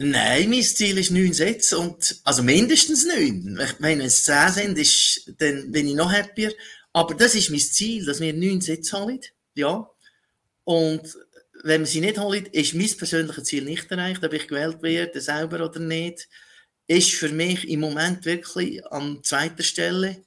Nein, 0.00 0.50
mein 0.50 0.62
Ziel 0.62 0.98
ist 0.98 1.10
neun 1.10 1.32
Sätze 1.32 1.78
und 1.78 2.20
also 2.24 2.42
mindestens 2.42 3.06
neun. 3.06 3.58
Wenn 3.78 4.02
es 4.02 4.24
zehn 4.24 4.50
sind, 4.50 4.78
ist, 4.78 5.32
dann 5.38 5.72
bin 5.72 5.88
ich 5.88 5.94
noch 5.94 6.12
happier. 6.12 6.52
Aber 6.92 7.14
das 7.14 7.34
ist 7.34 7.50
mein 7.50 7.58
Ziel, 7.58 8.04
dass 8.04 8.20
wir 8.20 8.34
neun 8.34 8.60
Sätze 8.60 8.98
haben. 8.98 9.18
Ja. 9.54 9.90
Und 10.64 11.16
wenn 11.64 11.80
wir 11.80 11.86
sie 11.86 12.00
nicht 12.00 12.18
holen, 12.18 12.46
ist 12.52 12.74
mein 12.74 12.96
persönliches 12.96 13.44
Ziel 13.44 13.64
nicht 13.64 13.90
erreicht, 13.90 14.22
ob 14.22 14.32
ich 14.34 14.46
gewählt 14.46 14.82
werde, 14.82 15.20
selber 15.20 15.64
oder 15.64 15.80
nicht, 15.80 16.28
ist 16.88 17.12
für 17.12 17.28
mich 17.28 17.68
im 17.68 17.80
Moment 17.80 18.24
wirklich 18.24 18.84
an 18.86 19.22
zweiter 19.22 19.62
Stelle. 19.62 20.22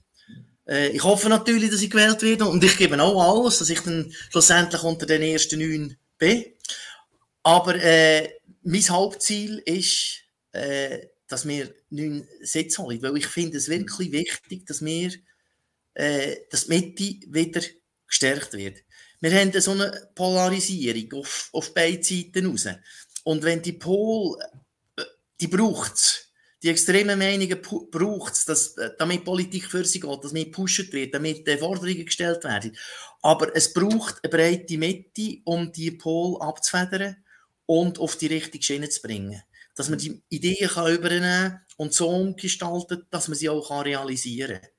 Äh, 0.66 0.90
ich 0.90 1.04
hoffe 1.04 1.28
natürlich, 1.28 1.70
dass 1.72 1.82
ich 1.82 1.90
gewählt 1.90 2.22
werde 2.22 2.46
und 2.46 2.64
ich 2.64 2.78
gebe 2.78 3.02
auch 3.02 3.44
alles, 3.44 3.60
dass 3.60 3.70
ich 3.70 3.82
dann 3.82 4.14
schlussendlich 4.30 4.82
unter 4.84 5.06
den 5.06 5.22
ersten 5.22 5.60
neun 5.60 5.98
bin. 6.18 6.46
Aber 7.44 7.76
äh, 7.76 8.30
mein 8.64 8.90
Hauptziel 8.90 9.58
ist, 9.66 10.22
äh, 10.54 11.08
dass 11.28 11.46
wir 11.48 11.74
neun 11.90 12.28
Sitze 12.42 12.82
holen, 12.82 13.02
weil 13.02 13.18
ich 13.18 13.28
finde 13.28 13.58
es 13.58 13.68
wirklich 13.68 14.12
wichtig, 14.12 14.66
dass 14.66 14.86
wir, 14.86 15.12
äh, 15.96 16.38
dass 16.50 16.68
die 16.68 16.70
Mitte 16.70 17.34
wieder 17.34 17.62
gestärkt 18.08 18.54
wird 18.54 18.78
wir 19.22 19.40
haben 19.40 19.62
so 19.62 19.72
eine 19.72 20.10
Polarisierung 20.16 21.22
auf, 21.22 21.50
auf 21.54 21.74
beide 21.74 22.04
Seiten 22.04 22.48
raus. 22.48 22.68
Und 23.24 23.44
wenn 23.44 23.62
die 23.62 23.74
Pol, 23.74 24.38
äh, 24.98 25.04
die 25.40 25.48
braucht 25.48 25.94
es, 25.94 26.31
die 26.64 26.70
extremen 26.70 27.18
Meinungen 27.18 27.60
braucht 27.90 28.34
es, 28.48 28.78
äh, 28.78 28.92
damit 28.98 29.26
Politik 29.26 29.66
für 29.66 29.84
sie 29.84 30.00
geht, 30.00 30.32
nicht 30.32 30.46
gepusht 30.46 30.94
wird, 30.94 31.14
damit 31.14 31.50
Forderungen 31.60 32.06
gestellt 32.06 32.44
werden. 32.44 32.78
Aber 33.22 33.56
es 33.56 33.74
braucht 33.74 34.24
eine 34.24 34.30
breite 34.30 34.78
Mitte, 34.78 35.42
um 35.46 35.72
die 35.72 35.92
Pol 35.92 36.40
abzufedern 36.40 37.18
und 37.66 38.00
auf 38.00 38.16
die 38.16 38.28
richtige 38.28 38.64
Schiene 38.64 38.90
zu 38.90 39.02
bringen. 39.02 39.42
Dass 39.76 39.90
man 39.90 39.98
die 39.98 40.22
Ideen 40.30 40.70
kann 40.70 40.94
übernehmen 40.94 41.52
kann 41.52 41.62
und 41.78 41.94
so 41.94 42.10
umgestalten, 42.10 43.08
dass 43.10 43.28
man 43.28 43.38
sie 43.38 43.50
auch 43.50 43.84
realisieren 43.84 44.62
kann. 44.62 44.70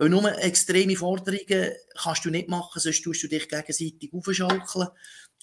Weil 0.00 0.08
nur 0.08 0.38
extreme 0.38 0.96
Forderungen 0.96 1.72
kannst 1.94 2.24
du 2.24 2.30
nicht 2.30 2.48
machen, 2.48 2.80
sonst 2.80 3.02
tust 3.02 3.22
du 3.22 3.28
dich 3.28 3.48
gegenseitig 3.48 4.10
aufschaukeln. 4.12 4.88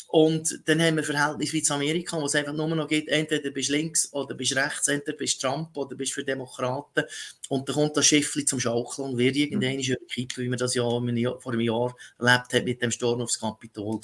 Und 0.10 0.62
dann 0.66 0.82
haben 0.82 0.96
wir 0.96 1.04
Verhältnis 1.04 1.52
wie 1.52 1.60
in 1.60 1.72
Amerika, 1.72 2.20
wo 2.20 2.26
es 2.26 2.36
einfach 2.36 2.54
nur 2.54 2.68
noch 2.68 2.88
geht, 2.88 3.10
entweder 3.10 3.52
bist 3.52 3.70
du 3.70 3.74
links 3.74 4.14
oder 4.14 4.36
bist 4.36 4.52
du 4.52 4.56
rechts, 4.56 4.88
entweder 4.88 5.18
bist 5.18 5.44
du 5.44 5.48
Trump 5.48 5.76
oder 5.76 5.96
bist 5.96 6.14
für 6.14 6.24
Demokraten. 6.24 7.04
Und 7.50 7.68
dann 7.68 7.76
kommt 7.76 7.98
das 7.98 8.06
Schiffli 8.06 8.46
zum 8.46 8.60
Schaukeln 8.60 9.10
und 9.10 9.18
wird 9.18 9.36
irgendeine 9.36 9.78
mhm. 9.78 10.08
kippen, 10.08 10.44
wie 10.44 10.50
man 10.50 10.58
das 10.58 10.76
ja 10.76 10.84
vor 10.84 11.52
einem 11.52 11.60
Jahr 11.60 11.94
erlebt 12.20 12.54
hat 12.54 12.64
mit 12.64 12.82
dem 12.82 12.92
Sturm 12.92 13.22
aufs 13.22 13.40
Kapitol. 13.40 14.00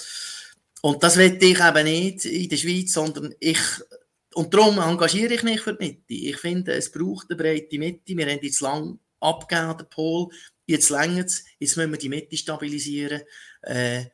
Und 0.82 1.02
das 1.02 1.16
will 1.16 1.38
ich 1.40 1.58
eben 1.58 1.84
nicht 1.84 2.26
in 2.26 2.48
der 2.50 2.56
Schweiz, 2.58 2.92
sondern 2.92 3.34
ich, 3.40 3.60
und 4.34 4.52
darum 4.52 4.78
engagiere 4.78 5.32
ich 5.32 5.42
mich 5.42 5.62
für 5.62 5.72
die 5.72 5.86
Mitte. 5.86 6.02
Ich 6.08 6.36
finde, 6.36 6.74
es 6.74 6.92
braucht 6.92 7.30
eine 7.30 7.38
breite 7.38 7.78
Mitte. 7.78 8.14
Wir 8.14 8.26
haben 8.26 8.40
jetzt 8.42 8.60
lang 8.60 8.98
abgeben, 9.20 9.78
der 9.78 9.84
Pol. 9.84 10.28
Jetzt 10.66 10.90
längert 10.90 11.28
es, 11.28 11.44
jetzt 11.58 11.78
müssen 11.78 11.90
wir 11.90 11.98
die 11.98 12.10
Mitte 12.10 12.36
stabilisieren. 12.36 13.22
Äh, 13.62 14.04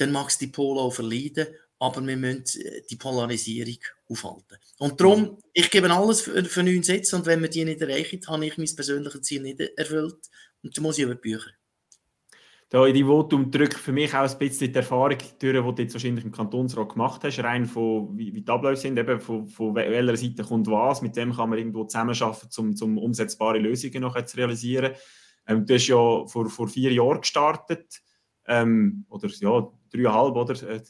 dann 0.00 0.12
mag 0.12 0.28
es 0.28 0.38
die 0.38 0.48
Pol 0.48 0.78
auch 0.78 0.92
verleiden, 0.92 1.46
aber 1.78 2.06
wir 2.06 2.16
müssen 2.16 2.60
äh, 2.62 2.82
die 2.88 2.96
Polarisierung 2.96 3.78
aufhalten. 4.08 4.56
Und 4.78 5.00
darum, 5.00 5.38
ich 5.52 5.70
gebe 5.70 5.90
alles 5.90 6.22
für, 6.22 6.44
für 6.44 6.62
neun 6.62 6.82
Sätze 6.82 7.16
und 7.16 7.26
wenn 7.26 7.42
wir 7.42 7.48
die 7.48 7.64
nicht 7.64 7.80
erreichen, 7.80 8.20
habe 8.26 8.46
ich 8.46 8.58
mein 8.58 8.74
persönliches 8.74 9.22
Ziel 9.22 9.42
nicht 9.42 9.60
erfüllt 9.60 10.28
und 10.62 10.76
dann 10.76 10.82
muss 10.82 10.98
ich 10.98 11.04
über 11.04 11.14
die 11.14 11.20
Bücher 11.20 11.50
da 12.70 12.86
in 12.86 12.94
die 12.94 13.04
Votum 13.04 13.50
drückt 13.50 13.74
für 13.74 13.92
mich 13.92 14.14
auch 14.14 14.30
ein 14.30 14.38
bisschen 14.38 14.72
die 14.72 14.76
Erfahrung 14.76 15.18
durch, 15.18 15.28
die 15.40 15.52
du 15.52 15.82
jetzt 15.82 15.92
wahrscheinlich 15.92 16.24
im 16.24 16.30
Kantonsrat 16.30 16.90
gemacht 16.90 17.24
hast, 17.24 17.40
rein 17.40 17.66
von 17.66 18.16
wie, 18.16 18.32
wie 18.32 18.42
die 18.42 18.50
Abläufe 18.50 18.80
sind, 18.80 18.96
eben 18.96 19.20
von, 19.20 19.48
von 19.48 19.74
welcher 19.74 20.16
Seite 20.16 20.44
kommt 20.44 20.68
was, 20.68 21.02
mit 21.02 21.16
dem 21.16 21.32
kann 21.34 21.50
man 21.50 21.58
irgendwo 21.58 21.84
zusammenarbeiten, 21.84 22.48
um, 22.58 22.74
um 22.80 22.98
umsetzbare 22.98 23.58
Lösungen 23.58 24.02
noch 24.02 24.24
zu 24.24 24.36
realisieren. 24.36 24.92
Ähm, 25.48 25.66
du 25.66 25.74
hast 25.74 25.88
ja 25.88 26.24
vor, 26.26 26.48
vor 26.48 26.68
vier 26.68 26.92
Jahren 26.92 27.20
gestartet, 27.20 28.00
ähm, 28.46 29.04
oder 29.08 29.28
ja, 29.28 29.68
dreieinhalb, 29.92 30.36
oder? 30.36 30.68
Äh, 30.68 30.80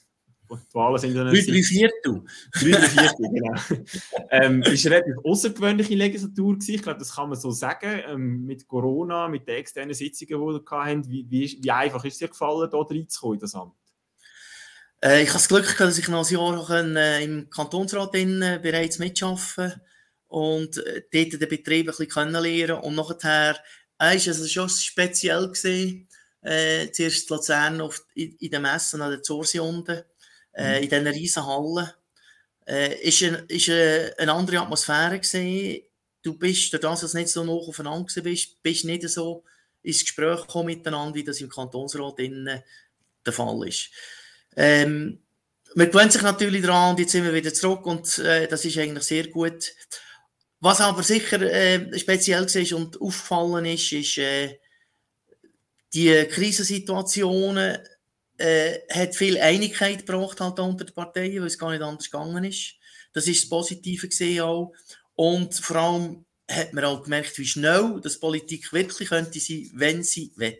die 0.50 0.74
Wahlen 0.74 0.98
sind 0.98 1.14
ja 1.14 1.24
nicht. 1.24 1.48
Drei 1.48 1.62
Viertel. 1.62 2.22
Drei 2.52 2.88
Viertel, 2.88 3.30
genau. 3.32 3.60
ähm, 4.30 4.62
ist 4.62 4.84
eine 4.86 4.96
relativ 4.96 5.14
außergewöhnliche 5.24 5.94
Legislatur 5.94 6.54
gewesen. 6.54 6.74
Ich 6.74 6.82
glaube, 6.82 6.98
das 6.98 7.14
kann 7.14 7.28
man 7.28 7.38
so 7.38 7.50
sagen. 7.50 8.02
Ähm, 8.08 8.46
mit 8.46 8.66
Corona, 8.66 9.28
mit 9.28 9.46
den 9.46 9.56
externen 9.56 9.94
Sitzungen, 9.94 10.40
die 10.40 10.60
wir 10.60 10.70
hatten. 10.70 11.08
Wie, 11.08 11.26
wie, 11.28 11.58
wie 11.62 11.70
einfach 11.70 12.04
ist 12.04 12.14
es 12.14 12.18
dir 12.18 12.28
gefallen, 12.28 12.68
hier 12.70 12.86
reinzukommen 12.90 13.34
in 13.34 13.40
das 13.40 13.54
Amt? 13.54 13.74
Äh, 15.02 15.22
ich 15.22 15.28
habe 15.28 15.38
das 15.38 15.48
Glück 15.48 15.64
gehabt, 15.64 15.80
dass 15.80 15.98
ich 15.98 16.08
noch 16.08 16.26
ein 16.26 16.34
Jahr 16.34 16.66
können, 16.66 16.96
äh, 16.96 17.22
im 17.22 17.48
Kantonsrat 17.50 18.14
in, 18.16 18.42
äh, 18.42 18.58
bereits 18.60 18.98
mitarbeiten 18.98 19.80
und 20.26 20.78
äh, 20.78 21.02
dort 21.12 21.40
den 21.40 21.48
Betrieb 21.48 21.86
ein 21.86 21.86
bisschen 21.86 22.08
kennenlernen. 22.08 22.82
Und 22.82 22.96
nachher 22.96 23.56
äh, 24.00 24.16
ist 24.16 24.26
es 24.26 24.50
schon 24.50 24.68
speziell 24.68 25.48
gewesen. 25.48 26.08
Äh, 26.42 26.90
zuerst 26.92 27.30
in 27.30 27.36
Luzern 27.36 27.80
auf, 27.80 28.04
in, 28.14 28.34
in 28.36 28.50
der 28.50 28.60
Messe 28.60 29.02
an 29.02 29.10
der 29.10 29.22
Zorsi 29.22 29.60
unten 29.60 30.02
äh, 30.54 30.78
mhm. 30.78 30.82
in 30.84 30.88
diesen 30.88 31.06
riesen 31.06 31.46
Hallen. 31.46 31.90
Äh, 32.66 33.00
ist, 33.02 33.22
ein, 33.22 33.44
ist 33.48 33.68
eine, 33.68 34.14
eine 34.18 34.32
andere 34.32 34.60
Atmosphäre 34.60 35.18
gesehen. 35.18 35.82
Du 36.22 36.34
bist, 36.34 36.72
dadurch, 36.72 37.00
dass 37.00 37.12
du 37.12 37.18
nicht 37.18 37.30
so 37.30 37.44
nah 37.44 37.52
aufeinander 37.52 38.22
bist, 38.22 38.62
bist 38.62 38.84
nicht 38.84 39.08
so 39.08 39.44
ins 39.82 40.00
Gespräch 40.00 40.42
gekommen 40.42 40.66
miteinander, 40.66 41.14
wie 41.14 41.24
das 41.24 41.40
im 41.40 41.48
Kantonsrat 41.48 42.18
innen 42.20 42.62
der 43.24 43.32
Fall 43.32 43.66
ist. 43.66 43.90
Ähm, 44.56 45.20
man 45.74 45.90
gewöhnt 45.90 46.12
sich 46.12 46.22
natürlich 46.22 46.62
daran 46.62 46.90
und 46.90 47.00
jetzt 47.00 47.12
sind 47.12 47.24
wir 47.24 47.32
wieder 47.34 47.54
zurück 47.54 47.86
und 47.86 48.18
äh, 48.18 48.48
das 48.48 48.64
ist 48.64 48.76
eigentlich 48.78 49.04
sehr 49.04 49.28
gut. 49.28 49.72
was 50.60 50.80
aber 50.80 51.02
sicher 51.02 51.40
äh, 51.40 51.98
speziell 51.98 52.44
ist 52.44 52.72
und 52.72 53.00
aufgefallen 53.00 53.64
ist, 53.64 53.92
ist, 53.92 54.18
äh, 54.18 54.58
die 55.92 56.24
Krisensituationen 56.30 57.78
äh, 58.38 58.78
hat 58.90 59.14
viel 59.14 59.38
Einigkeit 59.38 60.06
gebracht 60.06 60.40
halt 60.40 60.58
unter 60.58 60.84
den 60.84 60.94
Parteien, 60.94 61.40
weil 61.40 61.46
es 61.46 61.58
gar 61.58 61.70
nicht 61.70 61.82
anders 61.82 62.10
gegangen 62.10 62.44
ist. 62.44 62.74
Das 63.12 63.26
ist 63.26 63.42
das 63.42 63.48
Positive 63.48 64.08
gesehen 64.08 64.42
auch. 64.42 64.72
Und 65.14 65.54
vor 65.54 65.76
allem 65.76 66.24
hat 66.50 66.72
man 66.72 66.84
auch 66.84 67.02
gemerkt, 67.02 67.36
wie 67.38 67.46
schnell 67.46 68.00
das 68.02 68.18
Politik 68.18 68.72
wirklich 68.72 69.08
könnte 69.08 69.38
sein, 69.40 69.70
wenn 69.74 70.02
sie 70.02 70.32
will. 70.36 70.58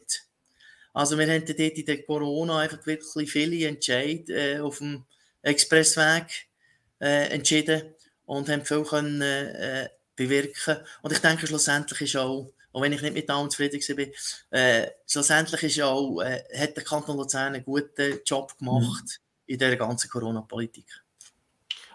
Also 0.92 1.16
wir 1.18 1.26
haben 1.26 1.44
dort 1.44 1.58
in 1.58 1.86
der 1.86 2.02
Corona 2.02 2.58
einfach 2.58 2.84
wirklich 2.86 3.30
viele 3.30 3.66
Entscheid 3.66 4.28
äh, 4.28 4.58
auf 4.58 4.78
dem 4.78 5.04
Expressweg 5.42 6.48
äh, 7.00 7.28
entschieden 7.28 7.94
und 8.26 8.48
haben 8.48 8.64
viel 8.64 8.82
können, 8.82 9.22
äh, 9.22 9.88
bewirken. 10.16 10.76
Und 11.02 11.12
ich 11.12 11.18
denke, 11.18 11.46
schlussendlich 11.46 12.00
ist 12.02 12.16
auch, 12.16 12.52
auch 12.72 12.82
wenn 12.82 12.92
ich 12.92 13.02
nicht 13.02 13.14
mit 13.14 13.30
allem 13.30 13.50
zufrieden 13.50 13.80
war, 13.80 14.58
äh, 14.58 14.90
schlussendlich 15.06 15.62
ist 15.62 15.82
auch, 15.82 16.20
äh, 16.20 16.42
hat 16.56 16.76
der 16.76 16.84
Kanton 16.84 17.16
Luzern 17.16 17.54
einen 17.54 17.64
guten 17.64 18.20
Job 18.24 18.56
gemacht 18.58 19.04
mhm. 19.04 19.44
in 19.46 19.58
dieser 19.58 19.76
ganzen 19.76 20.08
Corona-Politik. 20.10 20.86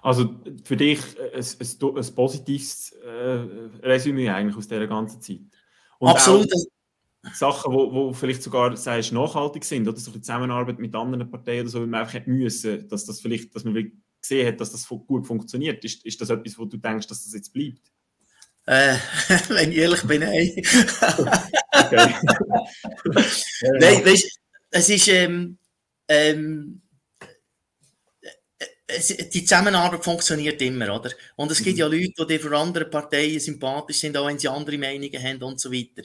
Also 0.02 0.36
für 0.64 0.78
dich 0.78 1.00
ein, 1.20 1.42
ein, 1.42 1.98
ein 1.98 2.16
positives 2.16 2.92
äh, 2.92 3.40
Resümee 3.82 4.30
eigentlich 4.30 4.56
aus 4.56 4.68
dieser 4.68 4.88
ganzen 4.88 5.22
Zeit. 5.22 5.42
Und 5.98 6.10
Absolut. 6.10 6.48
Sachen, 7.34 7.74
wo, 7.74 7.92
wo 7.92 8.14
vielleicht 8.14 8.44
sogar 8.44 8.78
sagst, 8.78 9.12
nachhaltig 9.12 9.64
sind 9.64 9.88
oder 9.88 9.98
so 9.98 10.12
die 10.12 10.22
Zusammenarbeit 10.22 10.78
mit 10.78 10.94
anderen 10.94 11.30
Parteien 11.30 11.62
oder 11.62 11.70
so, 11.70 11.82
wie 11.82 11.88
man 11.88 12.02
einfach 12.02 12.14
hätte 12.14 12.30
müssen, 12.30 12.88
dass 12.88 13.06
das 13.06 13.20
vielleicht, 13.20 13.56
dass 13.56 13.64
man 13.64 13.92
gesehen 14.22 14.48
hat, 14.48 14.62
dass 14.62 14.72
das 14.72 14.88
gut 14.88 15.26
funktioniert. 15.26 15.84
Ist, 15.84 16.06
ist 16.06 16.22
das 16.22 16.30
etwas, 16.30 16.58
wo 16.60 16.66
du 16.66 16.78
denkst, 16.78 17.08
dass 17.08 17.24
das 17.24 17.34
jetzt 17.34 17.52
bleibt? 17.52 17.92
Wenn 18.66 19.72
ich 19.72 19.78
ehrlich 19.78 20.02
bin, 20.04 20.22
nein. 20.22 20.52
nein, 23.80 24.06
weißt, 24.06 24.40
es 24.72 24.90
ist 24.90 25.08
ähm, 25.08 25.58
ähm, 26.08 26.82
die 29.34 29.44
Zusammenarbeit 29.44 30.04
funktioniert 30.04 30.62
immer, 30.62 30.96
oder? 30.96 31.12
Und 31.36 31.52
es 31.52 31.64
gibt 31.64 31.76
mhm. 31.76 31.80
ja 31.80 31.88
Leute, 31.88 32.26
die 32.28 32.40
für 32.40 32.56
andere 32.56 32.86
Parteien 32.86 33.40
sympathisch 33.40 33.98
sind, 33.98 34.16
auch 34.16 34.28
wenn 34.28 34.38
sie 34.38 34.48
andere 34.48 34.78
Meinungen 34.78 35.24
haben 35.24 35.42
und 35.44 35.60
so 35.60 35.72
weiter. 35.72 36.04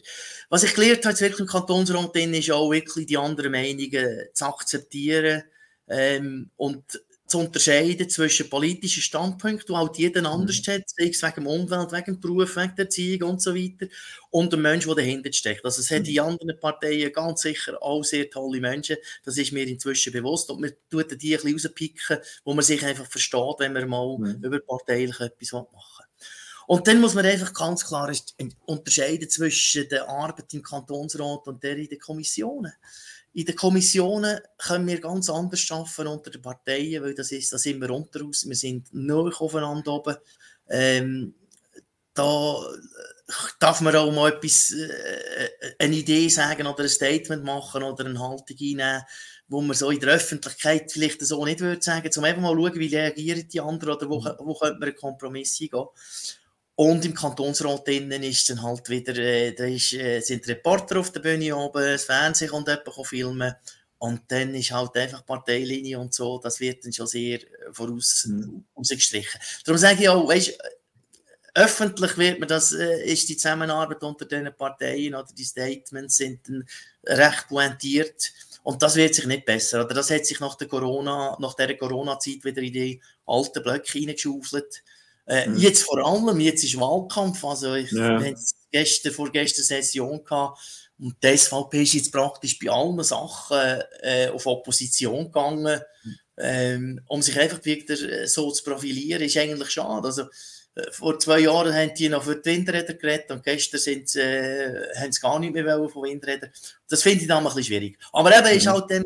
Was 0.49 0.63
ich 0.63 0.75
gelernt 0.75 1.05
habe, 1.05 1.21
wirklich 1.21 1.41
im 1.41 1.47
Kantonsrat, 1.47 2.17
ist 2.17 2.51
auch 2.51 2.71
wirklich 2.71 3.07
die 3.07 3.19
anderen 3.19 3.53
Meinungen 3.53 4.29
zu 4.33 4.45
akzeptieren 4.47 5.45
ähm, 5.89 6.51
und 6.57 6.85
zu 7.31 7.39
unterscheiden 7.39 8.11
zwischen 8.11 8.51
politischen 8.51 9.03
Standpunkten, 9.03 9.75
die 9.75 9.79
halt 9.79 9.99
jeder 9.99 10.29
anders 10.29 10.61
mhm. 10.67 10.73
hat, 10.73 10.83
sei 10.87 11.09
es 11.09 11.23
wegen 11.23 11.47
Umwelt, 11.47 11.93
wegen 11.93 12.15
dem 12.15 12.21
Beruf, 12.21 12.57
wegen 12.57 12.75
der 12.77 12.85
Erziehung 12.87 13.31
und 13.31 13.43
so 13.43 13.55
weiter, 13.55 13.87
und 14.31 14.53
dem 14.53 14.63
Menschen, 14.63 14.89
der 14.89 14.97
dahinter 14.97 15.33
steckt. 15.33 15.65
Also 15.65 15.81
es 15.81 15.91
hat 15.91 16.09
in 16.09 16.21
anderen 16.21 16.59
Parteien 16.59 17.13
ganz 17.13 17.43
sicher 17.43 17.81
auch 17.83 18.03
sehr 18.03 18.29
tolle 18.29 18.61
Menschen, 18.61 18.97
das 19.25 19.39
ist 19.39 19.53
mir 19.53 19.67
inzwischen 19.67 20.13
bewusst, 20.13 20.51
und 20.51 20.61
man 20.61 20.73
tut 20.91 21.11
die 21.23 21.37
ein 21.37 21.43
bisschen 21.43 21.71
rauspicken, 21.71 22.19
wo 22.45 22.53
man 22.53 22.65
sich 22.65 22.85
einfach 22.85 23.07
versteht, 23.07 23.57
wenn 23.59 23.73
man 23.73 23.89
mal 23.89 24.19
mhm. 24.19 24.43
über 24.43 24.59
parteilich 24.61 25.21
etwas 25.21 25.53
machen 25.53 25.69
will. 25.71 26.07
Und 26.67 26.87
dann 26.87 27.01
muss 27.01 27.15
man 27.15 27.27
einfach 27.27 27.53
ganz 27.53 27.85
klar 27.85 28.13
unterscheiden 28.65 29.29
zwischen 29.29 29.89
der 29.89 30.09
Arbeit 30.09 30.55
im 30.55 30.63
Kantonsrat 30.63 31.49
und 31.49 31.65
der 31.65 31.77
in 31.77 31.89
den 31.89 31.99
Kommissionen 31.99 32.73
in 33.33 33.45
den 33.45 33.57
Kommissionen 33.57 34.41
können 34.59 34.87
wir 34.87 35.01
ganz 35.01 35.31
anders 35.31 35.71
arbeiten 35.71 36.09
unter 36.09 36.31
den 36.31 36.43
Parteien, 36.43 37.03
weil 37.03 37.15
das 37.15 37.31
ist, 37.31 37.53
da 37.53 37.59
sind 37.59 37.81
wir 37.81 37.91
unter 37.91 38.23
uns, 38.25 38.49
wir 38.49 38.57
sind 38.57 38.93
nur 38.93 39.33
aufeinander 39.41 39.93
oben. 39.93 40.17
Ähm, 40.69 41.35
da 42.13 42.57
darf 43.61 43.81
man 43.81 43.95
auch 43.95 44.13
mal 44.13 44.33
etwas, 44.33 44.73
äh, 44.73 45.49
eine 45.79 45.97
Idee 45.97 46.29
sagen 46.29 46.67
oder 46.67 46.83
ein 46.83 46.89
Statement 46.89 47.45
machen 47.45 47.83
oder 47.83 48.05
eine 48.05 48.19
Haltung 48.19 48.57
einnehmen, 48.61 49.03
wo 49.49 49.61
man 49.61 49.77
so 49.77 49.91
in 49.91 50.01
der 50.01 50.15
Öffentlichkeit 50.15 50.91
vielleicht 50.91 51.25
so 51.25 51.45
nicht 51.45 51.61
würde 51.61 51.83
sagen, 51.83 52.11
um 52.17 52.25
einfach 52.25 52.43
mal 52.43 52.55
schauen, 52.55 52.79
wie 52.79 52.95
reagieren 52.95 53.49
die 53.49 53.61
anderen 53.61 53.95
oder 53.95 54.09
wo, 54.09 54.25
wo 54.45 54.55
könnte 54.55 54.81
man 54.81 54.89
einen 54.89 54.97
Kompromiss 54.97 55.61
eingehen. 55.61 55.87
Und 56.81 57.05
im 57.05 57.13
Kantonsrat 57.13 57.89
innen 57.89 58.23
ist 58.23 58.49
dann 58.49 58.63
halt 58.63 58.89
wieder, 58.89 59.15
äh, 59.15 59.53
da 59.53 59.67
ist, 59.67 59.93
äh, 59.93 60.21
sind 60.21 60.49
Reporter 60.49 61.01
auf 61.01 61.13
der 61.13 61.21
Bühne 61.21 61.55
oben, 61.55 61.83
das 61.83 62.05
Fernsehen 62.05 62.49
kommt 62.49 62.69
jemand 62.69 63.07
filmen. 63.07 63.55
Und 63.99 64.23
dann 64.29 64.55
ist 64.55 64.71
halt 64.71 64.97
einfach 64.97 65.27
Parteilinie 65.27 65.99
und 65.99 66.15
so, 66.15 66.39
das 66.39 66.59
wird 66.59 66.83
dann 66.83 66.95
schon 66.95 67.07
sehr 67.07 67.43
äh, 67.43 67.71
voraus 67.71 68.25
mhm. 68.27 68.65
rausgestrichen. 68.75 69.39
Darum 69.67 69.77
sage 69.77 70.05
ich 70.05 70.09
auch, 70.09 70.27
weißt, 70.27 70.57
öffentlich 71.55 72.17
wird 72.17 72.41
man 72.41 72.49
das, 72.49 72.73
äh, 72.73 73.03
ist 73.13 73.29
die 73.29 73.37
Zusammenarbeit 73.37 74.03
unter 74.03 74.25
den 74.25 74.49
Parteien 74.57 75.15
oder 75.15 75.29
die 75.37 75.45
Statements 75.45 76.17
sind 76.17 76.49
dann 76.49 76.67
recht 77.05 77.49
pointiert. 77.49 78.33
Und 78.63 78.83
das 78.83 78.97
wird 78.97 79.15
sich 79.15 79.27
nicht 79.27 79.45
besser. 79.45 79.85
Oder 79.85 79.97
das 79.97 80.11
hat 80.11 80.25
sich 80.25 80.41
nach 80.41 80.55
der 80.55 80.67
Corona, 80.67 81.37
nach 81.41 81.53
der 81.53 81.77
Corona-Zeit 81.77 82.43
wieder 82.43 82.63
in 82.63 82.73
die 82.73 83.03
alten 83.27 83.63
Blöcke 83.63 83.93
hineingeschaufelt. 83.93 84.83
Äh, 85.31 85.49
mhm. 85.49 85.59
Jetzt 85.59 85.85
vor 85.85 86.05
allem, 86.05 86.41
jetzt 86.41 86.65
ist 86.65 86.81
Wahlkampf, 86.81 87.45
also 87.45 87.75
ich 87.75 87.93
ja. 87.93 88.21
gestern, 88.73 89.13
vorgestern 89.13 89.65
Session 89.65 90.25
gehabt 90.25 90.59
und 90.99 91.23
die 91.23 91.37
SVP 91.37 91.85
ist 91.85 91.93
jetzt 91.93 92.13
praktisch 92.13 92.59
bei 92.59 92.69
allen 92.69 93.01
Sachen 93.05 93.81
äh, 94.03 94.29
auf 94.31 94.45
Opposition 94.47 95.27
gegangen, 95.27 95.81
ähm, 96.37 97.01
um 97.07 97.23
sich 97.23 97.39
einfach 97.39 97.65
wieder 97.65 97.95
äh, 97.95 98.27
so 98.27 98.51
zu 98.51 98.65
profilieren, 98.65 99.23
ist 99.23 99.37
eigentlich 99.37 99.71
schade. 99.71 100.09
Also, 100.09 100.23
äh, 100.75 100.91
vor 100.91 101.17
zwei 101.21 101.39
Jahren 101.39 101.73
haben 101.73 101.95
die 101.95 102.09
noch 102.09 102.25
für 102.25 102.35
die 102.35 102.51
Windräder 102.51 102.95
geredet 102.95 103.31
und 103.31 103.45
gestern 103.45 103.79
sind 103.79 104.17
äh, 104.17 104.89
haben 104.97 105.13
sie 105.13 105.21
gar 105.21 105.39
nicht 105.39 105.55
mehr 105.55 105.89
von 105.89 106.03
Windrädern. 106.03 106.51
Das 106.89 107.05
finde 107.05 107.23
ich 107.23 107.29
dann 107.29 107.39
ein 107.39 107.45
bisschen 107.45 107.65
schwierig. 107.65 107.99
Aber 108.13 108.37
eben 108.37 108.51
mhm. 108.51 108.59
ist 108.59 108.67
halt 108.67 108.91
dem 108.91 109.05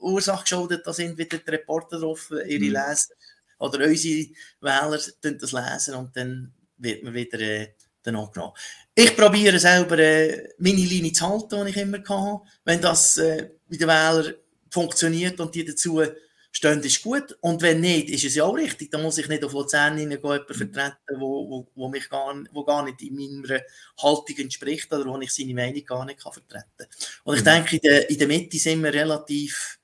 Ursache 0.00 0.42
geschuldet, 0.42 0.82
da 0.86 0.92
sind 0.92 1.18
wieder 1.18 1.38
die 1.38 1.50
Reporter 1.50 1.98
drauf, 1.98 2.30
ihre 2.30 2.62
mhm. 2.62 2.74
Leser 2.74 3.14
oder 3.64 3.86
unsere 3.86 4.28
Wähler 4.60 5.00
das 5.22 5.52
lesen 5.52 5.94
und 5.94 6.16
dann 6.16 6.52
wird 6.78 7.02
man 7.02 7.14
wieder 7.14 7.40
äh, 7.40 7.68
dann 8.02 8.16
angenommen. 8.16 8.52
Ich 8.94 9.16
probiere 9.16 9.58
selber 9.58 9.98
äh, 9.98 10.48
meine 10.58 10.76
Linie 10.76 11.12
zu 11.12 11.28
halten, 11.28 11.64
die 11.64 11.70
ich 11.70 11.76
immer 11.76 11.98
hatte. 11.98 12.40
Wenn 12.64 12.80
das 12.80 13.16
äh, 13.16 13.50
bei 13.68 13.76
den 13.76 13.88
Wählern 13.88 14.34
funktioniert 14.70 15.40
und 15.40 15.54
die 15.54 15.64
dazu 15.64 16.02
stehen, 16.54 16.82
ist 16.82 17.02
gut. 17.02 17.36
Und 17.40 17.62
wenn 17.62 17.80
nicht, 17.80 18.10
ist 18.10 18.24
es 18.24 18.36
ja 18.36 18.44
auch 18.44 18.54
richtig. 18.54 18.90
Dann 18.90 19.02
muss 19.02 19.18
ich 19.18 19.28
nicht 19.28 19.44
auf 19.44 19.52
Luzern 19.52 19.98
jemanden 19.98 20.54
vertreten, 20.54 21.18
wo, 21.18 21.48
wo, 21.48 21.66
wo, 21.74 21.88
mich 21.88 22.08
gar, 22.08 22.34
wo 22.52 22.64
gar 22.64 22.84
nicht 22.84 23.02
in 23.02 23.16
meiner 23.16 23.60
Haltung 23.98 24.36
entspricht 24.38 24.92
oder 24.92 25.06
wo 25.06 25.18
ich 25.20 25.34
seine 25.34 25.54
Meinung 25.54 25.84
gar 25.84 26.04
nicht 26.04 26.20
kann 26.20 26.32
vertreten 26.32 26.70
kann. 26.76 26.86
Und 27.24 27.34
ich 27.36 27.40
mhm. 27.40 27.44
denke, 27.46 27.76
in 27.76 27.82
der, 27.82 28.10
in 28.10 28.18
der 28.18 28.28
Mitte 28.28 28.58
sind 28.58 28.82
wir 28.82 28.94
relativ 28.94 29.78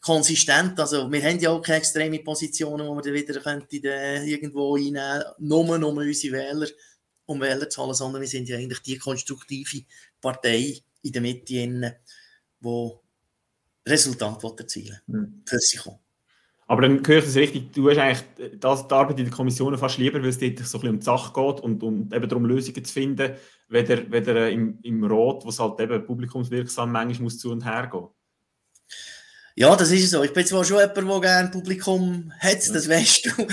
konsistent. 0.00 0.78
Also, 0.78 1.10
wir 1.10 1.22
haben 1.22 1.38
ja 1.38 1.50
auch 1.50 1.62
keine 1.62 1.78
extreme 1.78 2.18
Positionen, 2.20 2.86
wo 2.86 2.94
wir 2.94 3.02
dann 3.02 3.14
wieder 3.14 3.40
könnte, 3.40 3.76
irgendwo 3.76 4.74
reinnehmen, 4.74 5.24
nur 5.38 5.86
um 5.86 5.96
unsere 5.96 6.36
Wähler, 6.36 6.68
um 7.26 7.40
Wähler 7.40 7.68
zu 7.68 7.82
holen, 7.82 7.94
sondern 7.94 8.20
wir 8.20 8.28
sind 8.28 8.48
ja 8.48 8.56
eigentlich 8.56 8.82
die 8.82 8.98
konstruktive 8.98 9.82
Partei 10.20 10.80
in 11.02 11.12
der 11.12 11.22
Mitte, 11.22 11.96
die 12.60 12.90
Resultat 13.86 14.42
erzielen 14.58 15.00
will, 15.06 15.20
mhm. 15.20 15.42
für 15.46 15.58
sich. 15.58 15.80
Aber 16.68 16.82
dann 16.82 17.06
höre 17.06 17.18
ich 17.18 17.26
es 17.26 17.36
richtig, 17.36 17.72
du 17.72 17.88
hast 17.88 17.98
eigentlich 17.98 18.58
das, 18.58 18.88
die 18.88 18.94
Arbeit 18.94 19.18
in 19.20 19.26
der 19.26 19.34
Kommission 19.34 19.78
fast 19.78 19.98
lieber, 19.98 20.20
weil 20.20 20.30
es 20.30 20.38
dort 20.38 20.58
so 20.58 20.78
ein 20.78 20.80
bisschen 20.80 20.88
um 20.90 20.98
die 20.98 21.04
Sache 21.04 21.32
geht 21.32 21.60
und, 21.60 21.82
und 21.84 22.12
eben 22.12 22.28
darum 22.28 22.44
Lösungen 22.44 22.84
zu 22.84 22.92
finden, 22.92 23.34
weder, 23.68 24.10
weder 24.10 24.50
im, 24.50 24.80
im 24.82 25.04
Rat, 25.04 25.44
wo 25.44 25.48
es 25.48 25.60
halt 25.60 25.78
eben 25.78 26.04
publikumswirksam 26.04 26.90
manchmal 26.90 27.24
muss 27.24 27.38
zu 27.38 27.52
und 27.52 27.64
her 27.64 27.86
gehen. 27.86 28.08
Ja, 29.58 29.74
das 29.74 29.90
ist 29.90 30.10
so. 30.10 30.22
Ich 30.22 30.34
bin 30.34 30.44
zwar 30.46 30.66
schon 30.66 30.80
jemand, 30.80 30.96
der 30.98 31.20
gerne 31.20 31.48
Publikum 31.48 32.30
hat, 32.40 32.58
das 32.58 32.86
weißt 32.86 33.24
du. 33.24 33.46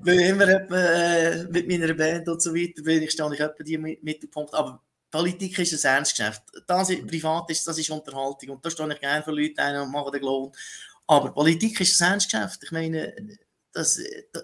Bin 0.00 0.18
immer 0.18 0.48
äh, 0.48 1.44
mit 1.44 1.68
meiner 1.68 1.94
Band 1.94 2.28
und 2.28 2.42
so 2.42 2.52
weiter, 2.52 2.82
bin 2.82 3.04
ich 3.04 3.12
stehe 3.12 3.32
ich 3.32 3.38
etwa 3.38 3.62
die 3.62 3.78
Mittelpunkt. 3.78 4.52
Aber 4.54 4.82
Politik 5.08 5.56
ist 5.60 5.84
ein 5.84 5.94
Ernstgeschäft. 5.98 6.42
Das 6.66 6.90
ist, 6.90 7.06
privat 7.06 7.48
ist, 7.48 7.64
das 7.68 7.78
ist 7.78 7.90
Unterhaltung 7.90 8.56
und 8.56 8.66
da 8.66 8.70
stehe 8.70 8.92
ich 8.92 8.98
gerne 8.98 9.22
für 9.22 9.30
Leute 9.30 9.62
ein 9.62 9.76
und 9.76 9.92
mache 9.92 10.10
den 10.10 10.20
Glauben. 10.20 10.52
Aber 11.06 11.30
Politik 11.32 11.80
ist 11.80 12.02
ein 12.02 12.14
Ernstgeschäft. 12.14 12.64
Ich 12.64 12.72
meine, 12.72 13.14
das, 13.72 14.00
da, 14.32 14.40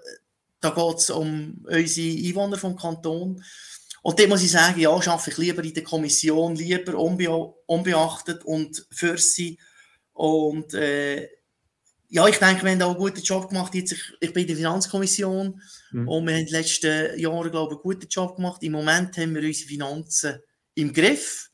da 0.60 0.70
geht 0.70 0.98
es 0.98 1.10
um 1.10 1.66
unsere 1.68 2.28
Einwohner 2.28 2.58
vom 2.58 2.76
Kanton. 2.76 3.42
Und 4.02 4.18
dort 4.20 4.28
muss 4.28 4.44
ich 4.44 4.52
sagen, 4.52 4.78
ja, 4.78 4.90
arbeite 4.90 5.30
ich 5.30 5.36
lieber 5.36 5.64
in 5.64 5.74
der 5.74 5.82
Kommission, 5.82 6.54
lieber 6.54 6.94
unbe 6.94 7.28
unbeachtet 7.66 8.44
und 8.44 8.86
für 8.92 9.18
sie 9.18 9.58
und 10.14 10.72
äh, 10.74 11.28
ja, 12.08 12.28
ich 12.28 12.38
denke, 12.38 12.64
wir 12.64 12.70
haben 12.70 12.82
auch 12.82 12.90
einen 12.90 12.98
guten 12.98 13.22
Job 13.22 13.48
gemacht. 13.48 13.74
Jetzt, 13.74 13.92
ich, 13.92 14.12
ich 14.20 14.32
bin 14.32 14.42
in 14.42 14.48
der 14.48 14.56
Finanzkommission 14.56 15.60
mhm. 15.90 16.08
und 16.08 16.26
wir 16.26 16.32
haben 16.32 16.40
in 16.40 16.46
den 16.46 16.54
letzten 16.54 17.18
Jahren, 17.18 17.50
glaube 17.50 17.74
ich, 17.74 17.78
einen 17.78 17.82
guten 17.82 18.08
Job 18.08 18.36
gemacht. 18.36 18.62
Im 18.62 18.72
Moment 18.72 19.16
haben 19.18 19.34
wir 19.34 19.42
unsere 19.42 19.68
Finanzen 19.68 20.38
im 20.74 20.92
Griff. 20.92 21.50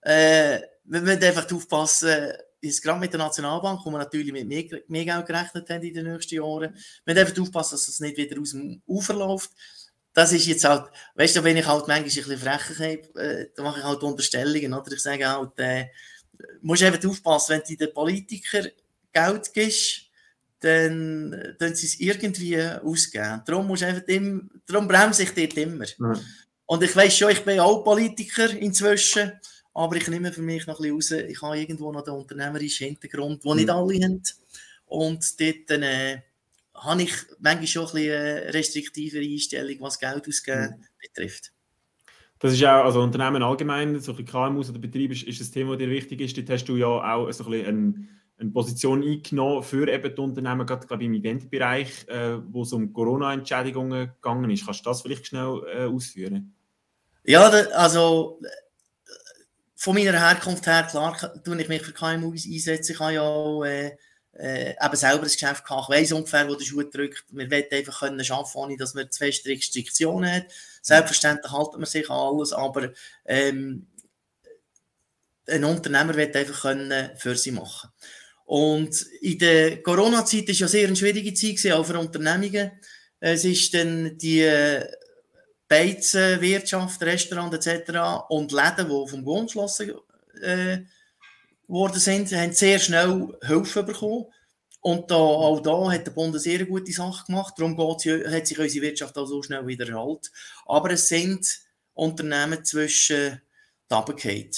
Äh, 0.00 0.60
wir 0.84 1.00
müssen 1.00 1.22
einfach 1.22 1.50
aufpassen, 1.52 2.32
jetzt 2.60 2.82
gerade 2.82 2.98
mit 2.98 3.12
der 3.12 3.18
Nationalbank, 3.18 3.80
wo 3.84 3.90
wir 3.90 3.98
natürlich 3.98 4.32
mit 4.32 4.48
mehr, 4.48 4.64
mehr 4.88 5.04
Geld 5.04 5.26
gerechnet 5.26 5.70
haben 5.70 5.82
in 5.82 5.94
den 5.94 6.12
nächsten 6.12 6.34
Jahren, 6.34 6.74
wir 7.04 7.14
müssen 7.14 7.18
einfach 7.18 7.42
aufpassen, 7.42 7.74
dass 7.74 7.88
es 7.88 8.00
nicht 8.00 8.16
wieder 8.16 8.40
aus 8.40 8.50
dem 8.50 8.82
Ufer 8.86 9.14
läuft. 9.14 9.50
das 10.14 10.32
ist 10.32 10.46
jetzt 10.46 10.64
halt, 10.64 10.90
weißt 11.14 11.36
du, 11.36 11.44
wenn 11.44 11.56
ich 11.56 11.66
halt 11.66 11.86
manchmal 11.86 11.98
ein 11.98 12.04
bisschen 12.04 12.38
frecher 12.38 12.74
habe, 12.74 13.20
äh, 13.20 13.50
dann 13.54 13.64
mache 13.64 13.80
ich 13.80 13.84
halt 13.84 14.02
Unterstellungen, 14.02 14.74
oder? 14.74 14.92
Ich 14.92 15.02
sage 15.02 15.28
halt, 15.28 15.58
äh, 15.58 15.86
musst 16.62 16.82
einfach 16.82 17.08
aufpassen, 17.08 17.54
wenn 17.56 17.62
du 17.68 17.84
den 17.84 17.94
Politiker 17.94 18.64
Geld 19.12 19.52
gibst, 19.52 20.02
dann, 20.60 21.54
dann 21.58 21.74
sie 21.74 21.86
es 21.86 22.00
irgendwie 22.00 22.60
ausgeben. 22.60 23.42
Darum, 23.46 23.66
musst 23.66 23.82
einfach 23.82 24.06
immer, 24.08 24.42
darum 24.66 24.88
bremse 24.88 25.22
ich 25.22 25.32
dort 25.32 25.56
immer. 25.56 25.86
Mhm. 25.98 26.20
Und 26.66 26.82
ich 26.82 26.96
weiß 26.96 27.16
schon, 27.16 27.30
ich 27.30 27.44
bin 27.44 27.60
auch 27.60 27.84
Politiker 27.84 28.50
inzwischen, 28.50 29.32
aber 29.74 29.96
ich 29.96 30.08
nehme 30.08 30.32
für 30.32 30.42
mich 30.42 30.66
noch 30.66 30.80
ein 30.80 30.96
bisschen 30.96 31.20
raus, 31.20 31.28
ich 31.28 31.42
habe 31.42 31.58
irgendwo 31.58 31.92
noch 31.92 32.02
den 32.02 32.14
unternehmerischen 32.14 32.88
Hintergrund, 32.88 33.44
den 33.44 33.50
mhm. 33.50 33.56
nicht 33.56 33.70
alle 33.70 33.94
haben. 33.94 34.22
Und 34.86 35.40
dort 35.40 35.70
äh, 35.70 36.18
habe 36.74 37.02
ich 37.02 37.12
manchmal 37.38 37.66
schon 37.66 37.86
ein 37.86 37.92
bisschen 37.92 38.12
eine 38.12 38.54
restriktivere 38.54 39.24
Einstellung, 39.24 39.76
was 39.80 39.98
Geld 39.98 40.26
ausgeben 40.26 40.76
mhm. 40.78 40.86
betrifft. 41.00 41.52
Das 42.38 42.52
ist 42.52 42.62
auch, 42.64 42.84
also 42.84 43.00
Unternehmen 43.00 43.42
allgemein, 43.42 43.98
so 43.98 44.14
ein 44.14 44.24
KMUs 44.24 44.70
oder 44.70 44.78
Betriebe, 44.78 45.14
ist, 45.14 45.22
ist 45.22 45.40
das 45.40 45.50
Thema, 45.50 45.72
das 45.72 45.78
dir 45.78 45.90
wichtig 45.90 46.20
ist. 46.20 46.36
Dort 46.36 46.50
hast 46.50 46.66
du 46.66 46.76
ja 46.76 46.86
auch 46.86 47.30
so 47.32 47.44
ein 47.44 47.50
bisschen 47.50 47.66
ein 47.66 48.08
eine 48.38 48.50
Position 48.50 49.02
eingenommen 49.02 49.62
für 49.62 49.88
eben 49.88 50.14
die 50.14 50.20
Unternehmen, 50.20 50.66
gerade 50.66 50.86
glaube 50.86 51.02
ich, 51.02 51.06
im 51.08 51.14
Eventbereich, 51.14 52.06
äh, 52.08 52.38
wo 52.52 52.62
es 52.62 52.72
um 52.72 52.92
Corona-Entschädigungen 52.92 54.12
gegangen 54.14 54.50
ist. 54.50 54.66
Kannst 54.66 54.84
du 54.84 54.90
das 54.90 55.02
vielleicht 55.02 55.26
schnell 55.26 55.62
äh, 55.74 55.84
ausführen? 55.86 56.54
Ja, 57.24 57.48
also 57.48 58.40
von 59.74 59.94
meiner 59.94 60.12
Herkunft 60.12 60.66
her, 60.66 60.84
klar, 60.84 61.16
tue 61.42 61.60
ich 61.60 61.68
mich 61.68 61.82
für 61.82 61.92
KMU 61.92 62.32
einsetzen. 62.32 62.92
Ich 62.92 63.00
habe 63.00 63.14
ja 63.14 63.22
auch 63.22 63.64
äh, 63.64 63.96
äh, 64.38 64.74
eben 64.82 64.96
selber 64.96 65.22
ein 65.22 65.30
Geschäft 65.30 65.64
gehabt. 65.64 65.94
Ich 65.94 66.12
ungefähr, 66.12 66.48
wo 66.48 66.54
der 66.54 66.64
Schuh 66.64 66.82
drückt. 66.82 67.24
Wir 67.30 67.50
wollen 67.50 67.64
einfach 67.70 68.00
können 68.00 68.20
arbeiten, 68.20 68.58
ohne 68.58 68.76
dass 68.76 68.94
man 68.94 69.10
zu 69.10 69.18
feste 69.18 69.48
Restriktionen 69.50 70.32
hat. 70.32 70.46
Selbstverständlich 70.82 71.52
halten 71.52 71.78
wir 71.78 71.86
sich 71.86 72.08
alles, 72.10 72.52
aber 72.52 72.92
ähm, 73.24 73.86
ein 75.48 75.64
Unternehmer 75.64 76.14
wird 76.16 76.36
einfach 76.36 76.62
können 76.62 77.10
für 77.16 77.36
sie 77.36 77.52
machen 77.52 77.90
und 78.46 79.02
in 79.20 79.38
der 79.38 79.82
Corona-Zeit 79.82 80.46
war 80.46 80.54
ja 80.54 80.68
sehr 80.68 80.86
eine 80.86 80.96
schwierige 80.96 81.34
Zeit, 81.34 81.72
auch 81.72 81.84
für 81.84 81.98
Unternehmungen. 81.98 82.70
Es 83.18 83.44
ist 83.44 83.74
dann 83.74 84.16
die 84.18 84.42
äh, 84.42 84.86
Beizenwirtschaft, 85.66 87.02
Restaurant 87.02 87.54
etc. 87.54 88.24
und 88.28 88.52
Läden, 88.52 88.88
die 88.88 89.10
vom 89.10 89.24
Bund 89.24 89.48
geschlossen 89.48 89.94
äh, 90.40 90.78
worden 91.68 91.98
sind, 91.98 92.32
haben 92.32 92.52
sehr 92.52 92.78
schnell 92.78 93.28
Hilfe 93.42 93.82
bekommen. 93.82 94.26
Und 94.80 95.10
da, 95.10 95.16
auch 95.16 95.60
da 95.60 95.90
hat 95.90 96.06
der 96.06 96.12
Bund 96.12 96.28
eine 96.28 96.38
sehr 96.38 96.64
gute 96.64 96.92
Sache 96.92 97.26
gemacht. 97.26 97.54
Darum 97.56 97.76
hat 97.78 98.00
sich 98.46 98.58
unsere 98.58 98.86
Wirtschaft 98.86 99.18
auch 99.18 99.26
so 99.26 99.42
schnell 99.42 99.66
wieder 99.66 99.88
erhalten. 99.88 100.28
Aber 100.66 100.90
es 100.90 101.08
sind 101.08 101.44
Unternehmen 101.94 102.64
zwischen 102.64 103.40
runtergefallen. 103.90 104.50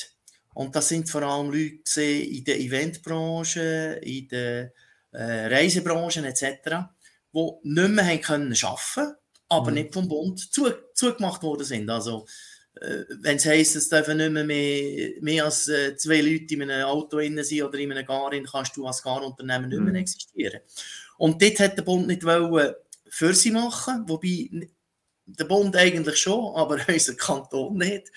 Und 0.55 0.75
das 0.75 0.89
sind 0.89 1.09
vor 1.09 1.23
allem 1.23 1.51
Leute 1.51 2.03
in 2.03 2.45
der 2.45 2.59
Eventbranche, 2.59 4.01
in 4.03 4.29
der 4.29 4.73
äh, 5.13 5.47
Reisebranche 5.47 6.27
etc., 6.27 6.91
die 7.33 7.51
nicht 7.63 7.91
mehr 7.91 8.07
haben 8.07 8.21
können 8.21 8.57
arbeiten 8.63 9.15
aber 9.49 9.71
mhm. 9.71 9.75
nicht 9.75 9.95
vom 9.95 10.09
Bund 10.09 10.53
zu, 10.53 10.71
zugemacht 10.95 11.43
worden 11.43 11.65
sind. 11.65 11.89
Also, 11.89 12.27
wenn 12.81 13.37
es 13.37 13.47
heisst, 13.47 13.77
es 13.77 13.89
dürfen 13.89 14.19
nicht 14.19 14.31
mehr, 14.31 14.45
mehr, 14.45 15.11
mehr 15.21 15.45
als 15.45 15.69
äh, 15.69 15.97
zwei 15.97 16.21
Leute 16.21 16.55
in 16.55 16.71
einem 16.71 16.87
Auto 16.87 17.19
innen 17.19 17.45
sein 17.45 17.63
oder 17.63 17.79
in 17.79 17.91
einem 17.91 18.07
Gar, 18.07 18.31
kannst 18.43 18.77
du 18.77 18.87
als 18.87 19.03
Garunternehmen 19.03 19.69
nicht 19.69 19.81
mehr 19.81 19.91
mhm. 19.91 19.97
existieren. 19.97 20.61
Und 21.17 21.43
dort 21.43 21.59
hat 21.59 21.77
der 21.77 21.83
Bund 21.83 22.07
nicht 22.07 22.25
wollen 22.25 22.75
für 23.09 23.35
sie 23.35 23.51
machen, 23.51 24.05
wobei 24.07 24.69
der 25.27 25.45
Bund 25.45 25.75
eigentlich 25.77 26.17
schon, 26.19 26.55
aber 26.55 26.79
unser 26.89 27.15
Kanton 27.15 27.79
nicht. 27.79 28.13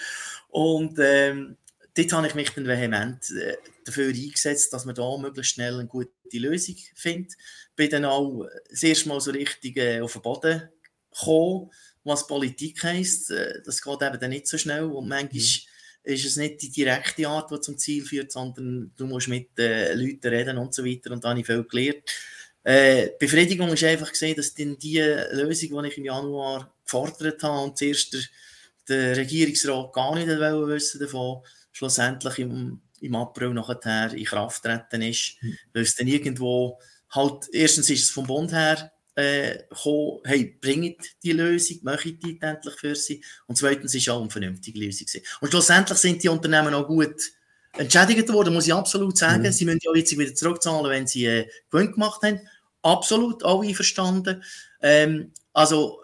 Und 0.49 0.97
ähm, 0.99 1.57
dort 1.95 2.13
habe 2.13 2.27
ich 2.27 2.35
mich 2.35 2.49
dann 2.51 2.67
vehement 2.67 3.31
äh, 3.31 3.57
dafür 3.85 4.09
eingesetzt, 4.09 4.71
dass 4.73 4.85
man 4.85 4.95
da 4.95 5.17
möglichst 5.17 5.53
schnell 5.53 5.79
eine 5.79 5.87
gute 5.87 6.11
Lösung 6.33 6.75
findet. 6.95 7.33
Bin 7.75 7.89
dann 7.89 8.05
auch 8.05 8.45
das 8.69 8.83
erste 8.83 9.09
Mal 9.09 9.21
so 9.21 9.31
richtig 9.31 9.77
äh, 9.77 10.01
auf 10.01 10.13
den 10.13 10.21
Boden 10.21 10.69
gekommen, 11.11 11.71
was 12.03 12.27
Politik 12.27 12.83
heisst. 12.83 13.31
Äh, 13.31 13.61
das 13.65 13.81
geht 13.81 14.01
eben 14.01 14.19
dann 14.19 14.29
nicht 14.29 14.47
so 14.47 14.57
schnell 14.57 14.83
und 14.83 15.07
manchmal 15.07 15.29
mhm. 15.31 15.39
ist 16.03 16.25
es 16.25 16.35
nicht 16.37 16.61
die 16.61 16.71
direkte 16.71 17.27
Art, 17.27 17.51
die 17.51 17.59
zum 17.59 17.77
Ziel 17.77 18.03
führt, 18.03 18.31
sondern 18.31 18.91
du 18.95 19.05
musst 19.05 19.27
mit 19.27 19.57
äh, 19.59 19.93
Leuten 19.93 20.27
reden 20.27 20.57
und 20.57 20.73
so 20.73 20.85
weiter 20.85 21.11
und 21.11 21.23
da 21.23 21.29
habe 21.29 21.39
ich 21.39 21.45
viel 21.45 21.63
gelernt. 21.63 22.03
Äh, 22.63 23.09
Befriedigung 23.19 23.69
ist 23.69 23.83
einfach 23.83 24.11
gesehen, 24.11 24.35
dass 24.35 24.53
dann 24.53 24.77
die 24.77 24.99
Lösung, 24.99 25.81
die 25.81 25.87
ich 25.89 25.97
im 25.97 26.05
Januar 26.05 26.73
gefordert 26.83 27.41
habe 27.41 27.63
und 27.63 27.77
zuerst 27.77 28.13
der, 28.13 28.21
der 28.87 29.17
Regierungsrat 29.17 29.93
gar 29.93 30.15
nicht 30.15 30.27
wissen 30.27 30.99
davon, 30.99 31.41
schlussendlich 31.71 32.39
im, 32.39 32.81
im 32.99 33.15
April 33.15 33.53
nachher 33.53 34.13
in 34.13 34.25
Kraft 34.25 34.63
treten 34.63 35.01
ist, 35.01 35.41
mhm. 35.41 35.57
weil 35.73 35.83
es 35.83 35.95
dann 35.95 36.07
irgendwo 36.07 36.79
halt, 37.09 37.47
erstens 37.51 37.89
ist 37.89 38.03
es 38.03 38.11
vom 38.11 38.27
Bund 38.27 38.51
her 38.51 38.91
äh, 39.15 39.63
gekommen, 39.69 40.19
hey, 40.23 40.57
bringt 40.61 41.21
die 41.23 41.33
Lösung, 41.33 41.79
möchtet 41.83 42.23
die 42.23 42.41
endlich 42.41 42.75
für 42.75 42.95
sie 42.95 43.23
und 43.47 43.57
zweitens 43.57 43.93
ist 43.93 44.09
auch 44.09 44.21
eine 44.21 44.29
vernünftige 44.29 44.79
Lösung 44.79 45.05
gewesen. 45.05 45.25
Und 45.41 45.49
schlussendlich 45.49 45.97
sind 45.97 46.23
die 46.23 46.29
Unternehmen 46.29 46.73
auch 46.73 46.87
gut 46.87 47.31
entschädigt 47.73 48.29
worden, 48.29 48.53
muss 48.53 48.67
ich 48.67 48.73
absolut 48.73 49.17
sagen. 49.17 49.43
Mhm. 49.43 49.51
Sie 49.51 49.65
müssen 49.65 49.79
ja 49.81 49.91
jetzt 49.95 50.17
wieder 50.17 50.33
zurückzahlen, 50.33 50.89
wenn 50.89 51.07
sie 51.07 51.25
äh, 51.25 51.47
Gewinn 51.69 51.91
gemacht 51.91 52.21
haben. 52.23 52.41
Absolut, 52.81 53.43
alle 53.43 53.67
einverstanden. 53.67 54.43
Ähm, 54.81 55.31
also, 55.53 56.01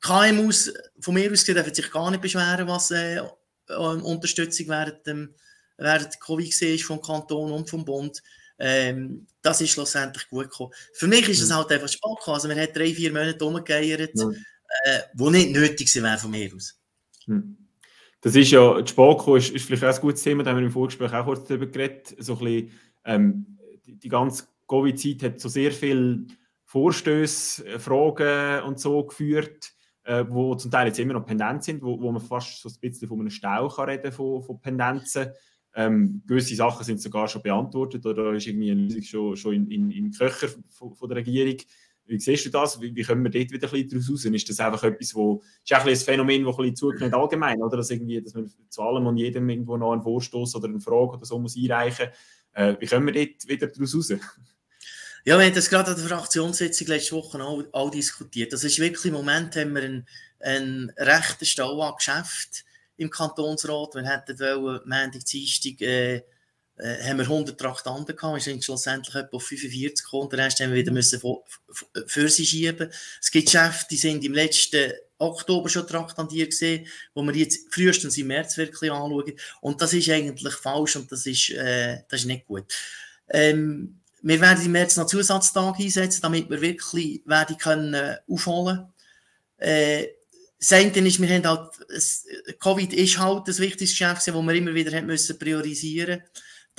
KMUs 0.00 0.72
von 1.00 1.14
mir 1.14 1.30
aus 1.30 1.44
dürfen 1.44 1.74
sich 1.74 1.90
gar 1.90 2.10
nicht 2.10 2.22
beschweren, 2.22 2.66
was 2.66 2.90
äh, 2.90 3.18
ähm, 3.18 4.04
Unterstützung 4.04 4.68
während, 4.68 5.06
dem, 5.06 5.34
während 5.78 6.20
Covid 6.20 6.60
war 6.60 6.78
vom 6.78 7.00
Kanton 7.00 7.52
und 7.52 7.70
vom 7.70 7.84
Bund. 7.84 8.22
Ähm, 8.62 9.26
das 9.42 9.60
ist 9.60 9.70
schlussendlich 9.70 10.28
gut 10.28 10.50
gekommen. 10.50 10.72
Für 10.94 11.08
mich 11.08 11.28
ist 11.28 11.42
es 11.42 11.50
mhm. 11.50 11.54
halt 11.54 11.72
einfach 11.72 11.88
spannend. 11.88 12.20
Also, 12.26 12.48
man 12.48 12.58
hat 12.58 12.76
drei, 12.76 12.94
vier 12.94 13.12
Monate 13.12 13.44
umgekehrt, 13.44 14.14
mhm. 14.14 14.36
äh, 14.84 15.00
wo 15.14 15.30
nicht 15.30 15.50
nötig 15.50 15.94
wäre 15.94 16.18
von 16.18 16.30
mir 16.30 16.54
aus. 16.54 16.78
Mhm. 17.26 17.56
Das 18.20 18.36
ist 18.36 18.52
ja, 18.52 18.80
die 18.80 18.88
Spoko 18.88 19.34
ist, 19.34 19.50
ist 19.50 19.66
vielleicht 19.66 19.84
auch 19.84 19.94
ein 19.94 20.00
gutes 20.00 20.22
Thema, 20.22 20.44
da 20.44 20.50
haben 20.50 20.58
wir 20.58 20.66
im 20.66 20.70
Vorgespräch 20.70 21.12
auch 21.12 21.24
kurz 21.24 21.48
darüber 21.48 21.66
geredet. 21.66 22.14
So 22.18 22.34
ein 22.34 22.38
bisschen, 22.38 22.70
ähm, 23.04 23.58
die, 23.84 23.98
die 23.98 24.08
ganze 24.08 24.44
Covid-Zeit 24.68 25.22
hat 25.24 25.40
so 25.40 25.48
sehr 25.48 25.72
viele 25.72 26.26
Vorstöße, 26.64 27.66
äh, 27.66 27.78
Fragen 27.80 28.62
und 28.62 28.78
so 28.78 29.04
geführt 29.04 29.72
äh, 30.04 30.24
wo 30.28 30.54
zum 30.54 30.70
Teil 30.70 30.88
jetzt 30.88 30.98
immer 30.98 31.14
noch 31.14 31.26
Pendenz 31.26 31.66
sind, 31.66 31.82
wo, 31.82 32.00
wo 32.00 32.10
man 32.10 32.20
fast 32.20 32.60
so 32.60 32.68
ein 32.68 32.74
bisschen 32.80 33.08
von 33.08 33.20
einem 33.20 33.30
Stau 33.30 33.68
kann 33.68 33.88
reden 33.88 34.12
von, 34.12 34.42
von 34.42 34.60
Pendenzen. 34.60 35.32
Ähm, 35.74 36.22
gewisse 36.26 36.54
Sachen 36.54 36.84
sind 36.84 37.00
sogar 37.00 37.28
schon 37.28 37.42
beantwortet 37.42 38.04
oder 38.04 38.32
ist 38.34 38.46
irgendwie 38.46 38.70
eine 38.70 38.82
Lösung 38.82 39.02
schon, 39.02 39.36
schon 39.36 39.54
in, 39.54 39.70
in, 39.70 39.90
in 39.90 40.12
Köcher 40.12 40.48
von, 40.68 40.94
von 40.94 41.08
der 41.08 41.18
Regierung. 41.18 41.56
Wie 42.04 42.18
siehst 42.18 42.44
du 42.44 42.50
das? 42.50 42.80
Wie, 42.80 42.94
wie 42.94 43.02
können 43.02 43.22
wir 43.22 43.30
dort 43.30 43.50
wieder 43.50 43.68
ein 43.68 43.72
bisschen 43.72 43.90
daraus 43.90 44.10
raus? 44.10 44.24
Ist 44.24 44.48
das 44.48 44.60
einfach 44.60 44.82
etwas, 44.82 45.14
wo, 45.14 45.42
ist 45.64 45.72
ein, 45.72 45.88
ein 45.88 45.96
Phänomen, 45.96 46.44
das 46.44 46.54
ein 46.54 46.62
bisschen 46.62 46.76
zugeht 46.76 47.14
allgemein, 47.14 47.62
oder? 47.62 47.76
Dass, 47.76 47.90
irgendwie, 47.90 48.20
dass 48.20 48.34
man 48.34 48.52
zu 48.68 48.82
allem 48.82 49.06
und 49.06 49.16
jedem 49.16 49.48
irgendwo 49.48 49.76
noch 49.76 49.92
einen 49.92 50.02
Vorstoß 50.02 50.56
oder 50.56 50.68
eine 50.68 50.80
Frage 50.80 51.12
oder 51.12 51.24
so 51.24 51.38
muss 51.38 51.56
einreichen. 51.56 52.08
Äh, 52.52 52.76
wie 52.80 52.86
können 52.86 53.06
wir 53.06 53.14
dort 53.14 53.48
wieder 53.48 53.66
daraus 53.68 53.94
raus? 53.94 54.12
Ja, 55.24 55.38
wir 55.38 55.46
haben 55.46 55.54
das 55.54 55.70
gerade 55.70 55.92
an 55.92 55.96
der 55.96 56.06
Fraktionssitzung 56.06 56.88
letzte 56.88 57.14
Woche 57.14 57.42
auch, 57.42 57.62
auch 57.72 57.90
diskutiert. 57.90 58.52
Das 58.52 58.64
ist 58.64 58.80
wirklich 58.80 59.04
im 59.04 59.14
Moment 59.14 59.54
haben 59.54 59.74
wir 59.74 59.82
einen, 59.82 60.06
einen 60.40 60.90
rechten 60.98 61.46
Stau 61.46 61.80
an 61.80 61.94
Geschäft 61.96 62.64
im 63.02 63.10
Kantonsrat. 63.10 63.94
Wir 63.94 64.04
hätten 64.04 64.38
wollen, 64.38 64.80
Montag, 64.84 65.24
Dienstag, 65.24 65.80
äh, 65.80 66.22
äh, 66.82 67.04
haben 67.04 67.18
wir 67.18 67.24
100 67.24 67.58
Traktanten 67.58 68.16
gehabt. 68.16 68.34
Wir 68.34 68.40
sind 68.40 68.64
schlussendlich 68.64 69.14
etwa 69.14 69.36
auf 69.36 69.44
45 69.44 70.04
gekommen. 70.04 70.30
Den 70.30 70.40
Rest 70.40 70.60
haben 70.60 70.70
wir 70.70 70.78
wieder 70.78 70.92
müssen 70.92 71.20
für 72.06 72.28
sie 72.28 72.46
schieben. 72.46 72.90
Es 73.20 73.30
gibt 73.30 73.46
Geschäfte, 73.46 73.86
die 73.90 73.96
sind 73.96 74.24
im 74.24 74.32
letzten 74.32 74.92
Oktober 75.18 75.68
schon 75.68 75.86
traktandiert 75.86 76.50
gesehen, 76.50 76.86
wo 77.14 77.22
wir 77.22 77.34
jetzt 77.34 77.72
frühestens 77.72 78.18
im 78.18 78.28
März 78.28 78.56
wirklich 78.56 78.90
anschauen. 78.90 79.32
Und 79.60 79.80
das 79.80 79.92
ist 79.92 80.08
eigentlich 80.08 80.54
falsch 80.54 80.96
und 80.96 81.12
das 81.12 81.26
ist, 81.26 81.50
äh, 81.50 82.02
das 82.08 82.20
ist 82.20 82.26
nicht 82.26 82.46
gut. 82.46 82.64
Ähm, 83.28 84.00
wir 84.22 84.40
werden 84.40 84.64
im 84.64 84.72
März 84.72 84.96
noch 84.96 85.06
Zusatztage 85.06 85.82
einsetzen, 85.82 86.22
damit 86.22 86.48
wir 86.48 86.60
wirklich 86.60 87.22
werden 87.26 87.58
können 87.58 88.16
aufholen 88.28 88.92
äh, 89.58 90.06
das 90.62 90.72
eine 90.74 91.08
ist, 91.08 91.20
wir 91.20 91.28
haben 91.28 91.44
halt, 91.44 92.60
Covid 92.60 92.92
ist 92.92 93.18
halt 93.18 93.48
das 93.48 93.58
wichtigste 93.58 93.98
Geschäft, 93.98 94.28
das 94.28 94.34
wir 94.34 94.54
immer 94.54 94.72
wieder 94.72 94.96
haben 94.96 95.06
müssen 95.06 95.36
priorisieren 95.36 96.22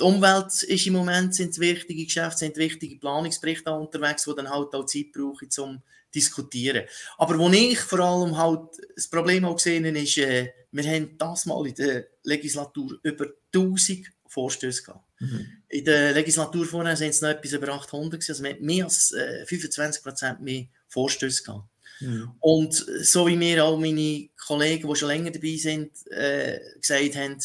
Die 0.00 0.04
Umwelt 0.04 0.62
ist 0.62 0.86
im 0.86 0.94
Moment, 0.94 1.34
sind 1.34 1.58
wichtige 1.58 2.04
Geschäfte, 2.06 2.38
sind 2.38 2.56
wichtige 2.56 2.96
Planungsberichte 2.96 3.70
unterwegs, 3.70 4.24
die 4.24 4.34
dann 4.34 4.48
halt 4.48 4.74
auch 4.74 4.86
Zeit 4.86 5.12
brauchen, 5.12 5.50
zum 5.50 5.82
diskutieren. 6.14 6.84
Aber 7.18 7.38
wo 7.38 7.50
ich 7.50 7.78
vor 7.78 8.00
allem 8.00 8.38
halt 8.38 8.70
das 8.94 9.08
Problem 9.08 9.44
auch 9.44 9.56
gesehen 9.56 9.84
habe, 9.84 9.98
ist, 9.98 10.16
äh, 10.16 10.50
wir 10.72 10.84
haben 10.84 11.18
das 11.18 11.44
mal 11.44 11.66
in 11.66 11.74
der 11.74 12.06
Legislatur 12.22 12.98
über 13.02 13.26
1000 13.54 14.06
Vorstöße 14.28 14.82
gehabt. 14.82 15.04
Mhm. 15.20 15.46
In 15.68 15.84
der 15.84 16.12
Legislatur 16.12 16.64
vorher 16.64 16.96
sind 16.96 17.10
es 17.10 17.20
noch 17.20 17.28
etwas 17.28 17.52
über 17.52 17.68
800 17.68 18.12
gewesen, 18.12 18.32
also 18.32 18.44
wir 18.44 18.54
haben 18.54 18.64
mehr 18.64 18.84
als 18.84 19.12
äh, 19.12 19.44
25 19.44 20.02
Prozent 20.02 20.40
mehr 20.40 20.66
Vorstöße 20.88 21.44
gehabt. 21.44 21.68
Mhm. 22.00 22.32
Und 22.40 22.74
so 22.74 23.26
wie 23.26 23.36
mir 23.36 23.64
auch 23.64 23.78
meine 23.78 24.28
Kollegen, 24.46 24.88
die 24.88 24.96
schon 24.96 25.08
länger 25.08 25.30
dabei 25.30 25.56
sind, 25.56 25.90
äh, 26.10 26.58
gesagt 26.80 27.16
haben, 27.16 27.38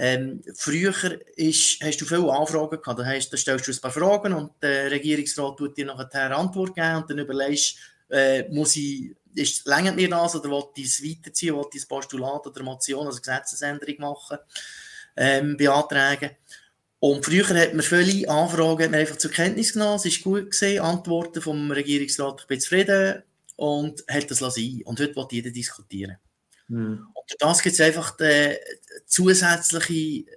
ähm, 0.00 0.42
früher 0.54 0.94
ist, 1.34 1.82
hast 1.82 2.00
du 2.00 2.04
viele 2.04 2.32
Anfragen 2.32 2.80
gehabt. 2.80 3.00
Da, 3.00 3.04
heißt, 3.04 3.32
da 3.32 3.36
stellst 3.36 3.66
du 3.66 3.72
ein 3.72 3.80
paar 3.80 3.90
Fragen 3.90 4.32
und 4.32 4.52
der 4.62 4.90
Regierungsrat 4.92 5.56
tut 5.56 5.76
dir 5.76 5.86
nachher 5.86 6.36
Antwort 6.36 6.74
geben 6.76 6.96
und 6.96 7.10
dann 7.10 7.18
überlegst, 7.18 7.76
äh, 8.08 8.48
muss 8.48 8.76
ich, 8.76 9.16
ist, 9.34 9.66
längert 9.66 9.96
mir 9.96 10.08
das 10.08 10.36
oder 10.36 10.50
will 10.50 10.64
ich 10.76 10.86
es 10.86 11.04
weiterziehen, 11.04 11.56
will 11.56 11.64
ich 11.74 11.82
ein 11.82 11.88
Postulat 11.88 12.46
oder 12.46 12.62
Motion, 12.62 13.06
also 13.06 13.18
Gesetzesänderung 13.18 13.96
machen, 13.98 14.38
ähm, 15.16 15.56
beantragen. 15.56 16.30
Und 17.00 17.24
früher 17.24 17.48
hat 17.48 17.74
man 17.74 17.82
viele 17.82 18.28
Anfragen 18.28 18.92
man 18.92 19.00
einfach 19.00 19.18
zur 19.18 19.32
Kenntnis 19.32 19.72
genommen, 19.72 19.96
es 19.96 20.06
ist 20.06 20.22
gut 20.22 20.52
gesehen, 20.52 20.80
Antworten 20.80 21.42
vom 21.42 21.70
Regierungsrat, 21.72 22.42
ich 22.42 22.46
bin 22.46 22.60
zufrieden 22.60 23.22
und 23.58 24.04
hat 24.08 24.30
das 24.30 24.38
sein. 24.38 24.82
Und 24.84 25.00
heute 25.00 25.16
will 25.16 25.26
jeder 25.32 25.50
diskutieren. 25.50 26.16
Mhm. 26.68 27.08
Und 27.12 27.36
das 27.40 27.60
gibt 27.60 27.74
es 27.74 27.80
einfach 27.80 28.18
äh, 28.20 28.56
zusätzliche 29.04 30.30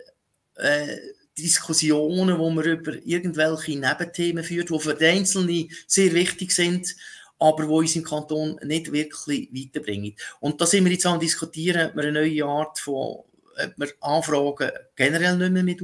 äh, 0.56 0.98
Diskussionen, 1.38 2.40
wo 2.40 2.50
man 2.50 2.66
über 2.66 2.94
irgendwelche 3.06 3.78
Nebenthemen 3.78 4.44
führt, 4.44 4.72
die 4.72 4.80
für 4.80 4.96
die 4.96 5.06
Einzelnen 5.06 5.70
sehr 5.86 6.14
wichtig 6.14 6.52
sind, 6.52 6.96
aber 7.38 7.68
wo 7.68 7.78
uns 7.78 7.96
im 7.96 8.04
Kanton 8.04 8.60
nicht 8.64 8.92
wirklich 8.92 9.50
weiterbringen. 9.54 10.16
Und 10.40 10.60
da 10.60 10.66
sind 10.66 10.86
wir 10.86 10.92
jetzt 10.92 11.06
am 11.06 11.20
diskutieren, 11.20 11.90
ob 11.90 11.96
wir 11.98 12.04
eine 12.04 12.14
neue 12.14 12.44
Art 12.44 12.80
von 12.80 13.20
ob 13.66 13.78
man 13.78 13.90
Anfragen 14.02 14.72
generell 14.96 15.38
nicht 15.38 15.52
mehr 15.52 15.64
mit 15.64 15.82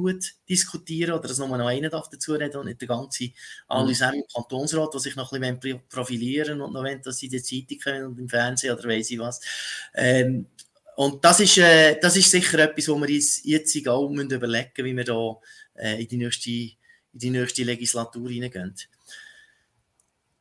diskutieren 0.49 1.13
oder 1.13 1.27
dass 1.27 1.37
nur 1.37 1.47
noch 1.49 1.67
einer 1.67 1.89
darf 1.89 2.09
dazu 2.09 2.33
reden 2.33 2.57
und 2.57 2.65
nicht 2.65 2.81
der 2.81 2.87
ganze 2.87 3.29
alle 3.67 3.93
mhm. 3.93 4.13
im 4.13 4.23
Kantonsrat, 4.33 4.93
die 4.93 4.99
sich 4.99 5.15
noch 5.15 5.31
ein 5.31 5.59
bisschen 5.59 5.81
profilieren 5.89 6.61
und 6.61 6.73
noch 6.73 6.83
wollen, 6.83 7.01
dass 7.01 7.17
sie 7.17 7.27
in 7.27 7.31
der 7.33 7.43
Zeitung 7.43 7.79
können 7.79 8.05
und 8.05 8.19
im 8.19 8.29
Fernsehen 8.29 8.77
oder 8.77 8.87
weiß 8.87 9.11
ich 9.11 9.19
was. 9.19 9.41
Ähm, 9.93 10.47
und 10.95 11.23
das 11.23 11.39
ist, 11.39 11.57
äh, 11.59 11.99
das 11.99 12.17
ist 12.17 12.31
sicher 12.31 12.59
etwas, 12.59 12.87
wo 12.87 12.95
wir 12.95 13.07
uns 13.07 13.43
jetzt 13.43 13.87
auch 13.87 14.09
müssen 14.09 14.31
überlegen 14.31 14.71
müssen, 14.77 14.85
wie 14.85 14.97
wir 14.97 15.03
da 15.03 15.35
äh, 15.75 16.01
in, 16.01 16.07
die 16.07 16.17
nächste, 16.17 16.49
in 16.49 16.75
die 17.13 17.29
nächste 17.29 17.63
Legislatur 17.63 18.29
hineingehen. 18.29 18.73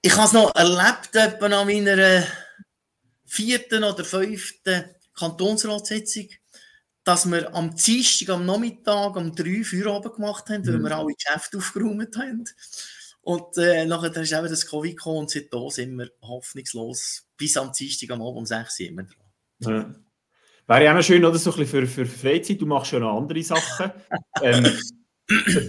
Ich 0.01 0.17
habe 0.17 0.27
es 0.27 0.33
noch 0.33 0.55
erlebt, 0.55 1.15
etwa 1.15 1.47
an 1.47 1.67
meiner 1.67 2.27
vierten 3.27 3.85
oder 3.85 4.05
fünften 4.05 4.85
Kantonsratssitzung 5.15 6.29
dass 7.07 7.25
wir 7.31 7.55
am 7.55 7.75
Dienstag, 7.77 8.31
am 8.31 8.45
Nachmittag, 8.45 9.15
um 9.15 9.33
drei 9.33 9.63
Feierabend 9.63 10.17
gemacht 10.17 10.51
haben, 10.51 10.67
weil 10.67 10.79
mhm. 10.79 10.83
wir 10.83 10.97
alle 10.97 11.15
Geschäfte 11.15 11.59
aufgeräumt 11.59 12.17
haben. 12.17 12.45
Und 13.23 13.57
äh, 13.59 13.87
nachher 13.87 14.15
ist 14.17 14.33
eben 14.33 14.49
das 14.49 14.67
Covid 14.67 14.97
gekommen 14.97 15.19
und 15.19 15.31
seitdem 15.31 15.71
sind 15.71 15.97
wir 15.97 16.11
hoffnungslos 16.21 17.29
bis 17.37 17.57
am 17.57 17.71
Dienstag 17.73 18.11
am 18.11 18.23
Abend 18.23 18.39
um 18.39 18.47
6 18.47 18.81
Uhr 18.81 18.87
immer 18.89 19.05
dran. 19.05 19.17
Ja. 19.61 19.95
Wäre 20.67 20.85
ja 20.85 20.91
auch 20.91 20.97
noch 20.97 21.05
schön, 21.05 21.25
oder? 21.25 21.39
So 21.39 21.53
ein 21.53 21.59
bisschen 21.59 21.87
für, 21.87 22.07
für 22.07 22.07
Freizeit. 22.07 22.61
Du 22.61 22.67
machst 22.67 22.91
ja 22.91 22.99
noch 22.99 23.17
andere 23.17 23.43
Sachen. 23.45 23.93
ähm, 24.43 24.67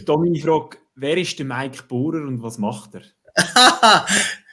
da 0.06 0.18
meine 0.18 0.40
Frage, 0.40 0.78
wer 0.96 1.18
ist 1.18 1.38
der 1.38 1.46
Mike 1.46 1.84
Bohrer 1.88 2.28
und 2.28 2.42
was 2.42 2.58
macht 2.58 2.96
er? 2.96 3.04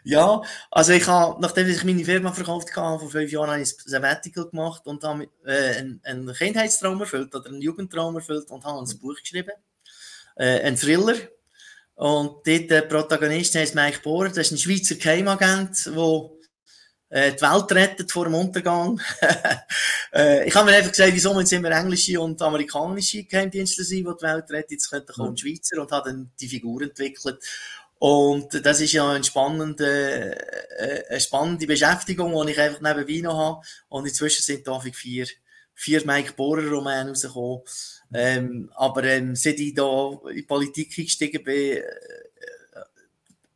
Ja, 0.07 0.43
also 0.71 0.93
ich 0.93 1.07
habe, 1.07 1.41
nachdem 1.41 1.67
ich 1.67 1.83
meine 1.83 2.05
Firma 2.05 2.31
verkauft 2.31 2.77
habe, 2.77 3.01
vor 3.01 3.11
fünf 3.11 3.33
Jahren 3.33 3.51
habe 3.51 3.63
ich 3.63 3.73
ein 3.73 3.89
Sabbatical 3.91 4.51
gemacht 4.51 4.87
und 4.87 5.03
habe 5.03 5.29
äh, 5.47 5.79
einen, 5.79 6.01
einen 6.05 6.35
Kindheitstraum 6.35 7.01
erfüllt 7.01 7.35
oder 7.35 7.49
einen 7.49 7.63
Jugendtraum 7.63 8.15
erfüllt 8.17 8.51
und 8.51 8.65
habe 8.65 8.81
ein 8.81 8.99
Buch 8.99 9.17
geschrieben. 9.19 9.53
Äh, 10.37 10.61
ein 10.61 10.77
Thriller. 10.77 11.17
Und 11.95 12.47
dort 12.47 12.71
der 12.71 12.83
Protagonist 12.83 13.55
heißt 13.55 13.75
Mike 13.75 14.01
Bohrer, 14.03 14.29
das 14.29 14.39
ist 14.39 14.53
ein 14.53 14.59
Schweizer 14.59 14.97
Geheimagent, 14.97 15.87
der 15.87 16.31
äh, 17.15 17.33
die 17.33 17.41
Welt 17.43 17.73
rettet 17.73 18.11
vor 18.11 18.25
dem 18.25 18.35
Untergang. 18.35 19.01
äh, 20.13 20.47
ich 20.49 20.55
habe 20.55 20.69
mir 20.69 20.77
einfach 20.77 20.91
gesagt, 20.91 21.15
wieso 21.15 21.33
müssen 21.33 21.55
immer 21.55 21.71
englische 21.71 22.21
und 22.21 22.43
amerikanische 22.43 23.23
Geheimdienste 23.23 23.85
sein, 23.85 23.99
die 23.99 24.03
die 24.05 24.23
Welt 24.23 24.51
retten. 24.51 24.73
Jetzt 24.73 24.91
könnte 24.91 25.13
kommen 25.13 25.37
Schweizer 25.37 25.81
und 25.81 25.93
habe 25.93 26.11
dann 26.11 26.31
die 26.41 26.49
Figur 26.49 26.83
entwickelt. 26.83 27.39
Und 28.07 28.67
das 28.67 28.83
ist 28.83 28.93
ja 28.93 29.11
eine 29.11 29.25
spannende, 29.25 30.37
äh, 30.77 31.09
eine 31.09 31.21
spannende 31.21 31.67
Beschäftigung, 31.67 32.35
die 32.45 32.53
ich 32.53 32.61
einfach 32.61 32.83
nebenbei 32.83 33.23
noch 33.23 33.39
habe. 33.39 33.67
Und 33.89 34.07
inzwischen 34.07 34.43
sind 34.43 34.69
da 34.69 34.79
vier, 34.79 35.27
vier 35.73 36.05
Mike 36.05 36.35
Bohrer 36.35 36.69
Romane 36.69 37.09
rausgekommen. 37.09 37.63
Ähm, 38.13 38.71
aber 38.75 39.05
ähm, 39.05 39.35
seit 39.35 39.59
ich 39.59 39.73
da 39.73 40.21
in 40.29 40.37
die 40.37 40.43
Politik 40.43 40.99
eingestiegen 40.99 41.43
bin, 41.45 41.79
äh, 41.79 41.83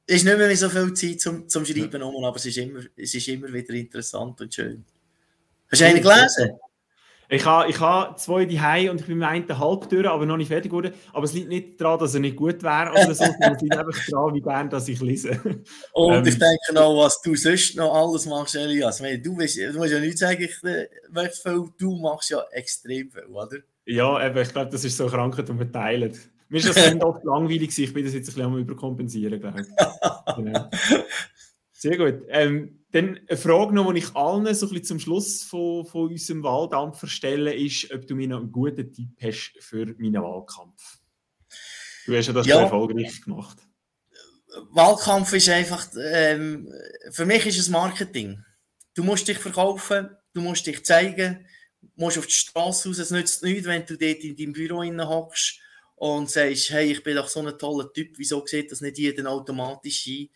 ist 0.06 0.24
nicht 0.24 0.38
mehr 0.38 0.56
so 0.56 0.70
viel 0.70 0.94
Zeit 0.94 1.20
zum, 1.20 1.46
zum 1.46 1.66
Schreiben, 1.66 2.00
ja. 2.00 2.08
aber 2.08 2.36
es 2.36 2.46
ist, 2.46 2.56
immer, 2.56 2.80
es 2.96 3.14
ist 3.14 3.28
immer 3.28 3.52
wieder 3.52 3.74
interessant 3.74 4.40
und 4.40 4.54
schön. 4.54 4.82
Hast 5.70 5.82
du 5.82 5.84
einen 5.84 6.00
gelesen? 6.00 6.58
Ich 7.30 7.44
habe, 7.44 7.68
ich 7.68 7.78
habe 7.78 8.16
zwei 8.16 8.46
die 8.46 8.58
und 8.88 9.00
ich 9.00 9.06
bin 9.06 9.18
mit 9.18 9.28
einem 9.28 9.58
halb 9.58 9.88
durch, 9.90 10.08
aber 10.08 10.24
noch 10.24 10.38
nicht 10.38 10.48
fertig 10.48 10.70
geworden. 10.70 10.94
Aber 11.12 11.24
es 11.24 11.34
liegt 11.34 11.48
nicht 11.48 11.78
daran, 11.78 11.98
dass 11.98 12.14
er 12.14 12.20
nicht 12.20 12.36
gut 12.36 12.62
wäre 12.62 12.90
oder 12.90 13.14
so, 13.14 13.24
es 13.24 13.60
liegt 13.60 13.76
einfach 13.76 14.06
daran, 14.08 14.34
wie 14.34 14.40
gern 14.40 14.70
dass 14.70 14.88
ich 14.88 15.00
lese. 15.00 15.38
Und 15.92 16.14
ähm, 16.14 16.26
ich 16.26 16.38
denke 16.38 16.72
noch, 16.72 16.96
was 16.96 17.20
du 17.20 17.34
sonst 17.34 17.76
noch 17.76 17.94
alles 17.94 18.24
machst, 18.24 18.56
Elias. 18.56 19.00
Meine, 19.02 19.18
du, 19.18 19.36
willst, 19.36 19.58
du 19.58 19.72
musst 19.74 19.92
ja 19.92 20.00
nicht 20.00 20.16
sagen, 20.16 20.42
ich 20.42 20.56
möchte 21.10 21.42
viel, 21.42 21.64
du 21.78 21.96
machst 21.96 22.30
ja 22.30 22.42
extrem 22.52 23.10
viel, 23.10 23.24
oder? 23.24 23.58
Ja, 23.84 24.26
eben, 24.26 24.38
ich 24.38 24.52
glaube, 24.52 24.70
das 24.70 24.84
ist 24.84 24.96
so 24.96 25.06
Krankheit, 25.06 25.48
wir 25.48 25.72
teilen. 25.72 26.18
Mir 26.48 26.58
ist 26.58 26.68
das 26.68 26.76
Kind 26.82 27.04
oft 27.04 27.24
langweilig, 27.24 27.78
ich 27.78 27.92
bin 27.92 28.06
das 28.06 28.14
jetzt 28.14 28.28
ein 28.30 28.34
bisschen 28.34 28.46
am 28.46 28.56
überkompensieren, 28.56 29.38
glaube 29.38 29.60
ich. 29.60 29.66
genau. 30.36 30.70
Sehr 31.72 31.96
gut. 31.98 32.22
Ähm, 32.28 32.77
dann 32.92 33.20
eine 33.28 33.36
Frage 33.36 33.74
noch, 33.74 33.92
die 33.92 33.98
ich 33.98 34.16
allen 34.16 34.54
so 34.54 34.66
ein 34.66 34.70
bisschen 34.70 34.84
zum 34.84 35.00
Schluss 35.00 35.42
von, 35.42 35.84
von 35.84 36.10
unserem 36.10 36.42
Wahldampfer 36.42 37.06
stelle, 37.06 37.54
ist, 37.54 37.92
ob 37.92 38.06
du 38.06 38.14
mir 38.14 38.28
noch 38.28 38.40
einen 38.40 38.52
guten 38.52 38.92
Tipp 38.92 39.10
hast 39.22 39.52
für 39.60 39.86
meinen 39.98 40.22
Wahlkampf. 40.22 40.98
Du 42.06 42.16
hast 42.16 42.28
ja 42.28 42.32
das 42.32 42.46
ja. 42.46 42.60
erfolgreich 42.60 43.20
gemacht. 43.20 43.58
Wahlkampf 44.70 45.34
ist 45.34 45.50
einfach, 45.50 45.86
ähm, 46.00 46.72
für 47.10 47.26
mich 47.26 47.44
ist 47.46 47.58
es 47.58 47.68
Marketing. 47.68 48.42
Du 48.94 49.04
musst 49.04 49.28
dich 49.28 49.38
verkaufen, 49.38 50.08
du 50.32 50.40
musst 50.40 50.66
dich 50.66 50.84
zeigen, 50.84 51.46
du 51.82 51.88
musst 51.96 52.16
auf 52.16 52.26
die 52.26 52.32
Straße 52.32 52.88
raus. 52.88 52.98
Es 52.98 53.10
nützt 53.10 53.42
nichts, 53.42 53.66
wenn 53.66 53.84
du 53.84 53.98
dort 53.98 54.24
in 54.24 54.36
deinem 54.36 54.52
Büro 54.54 54.82
hockst 54.82 55.60
und 55.96 56.30
sagst, 56.30 56.70
hey, 56.70 56.92
ich 56.92 57.02
bin 57.02 57.16
doch 57.16 57.28
so 57.28 57.40
ein 57.40 57.58
toller 57.58 57.92
Typ, 57.92 58.16
wieso 58.16 58.44
sieht 58.46 58.72
das 58.72 58.80
nicht 58.80 58.98
jeder 58.98 59.30
automatisch 59.30 60.06
ein? 60.06 60.30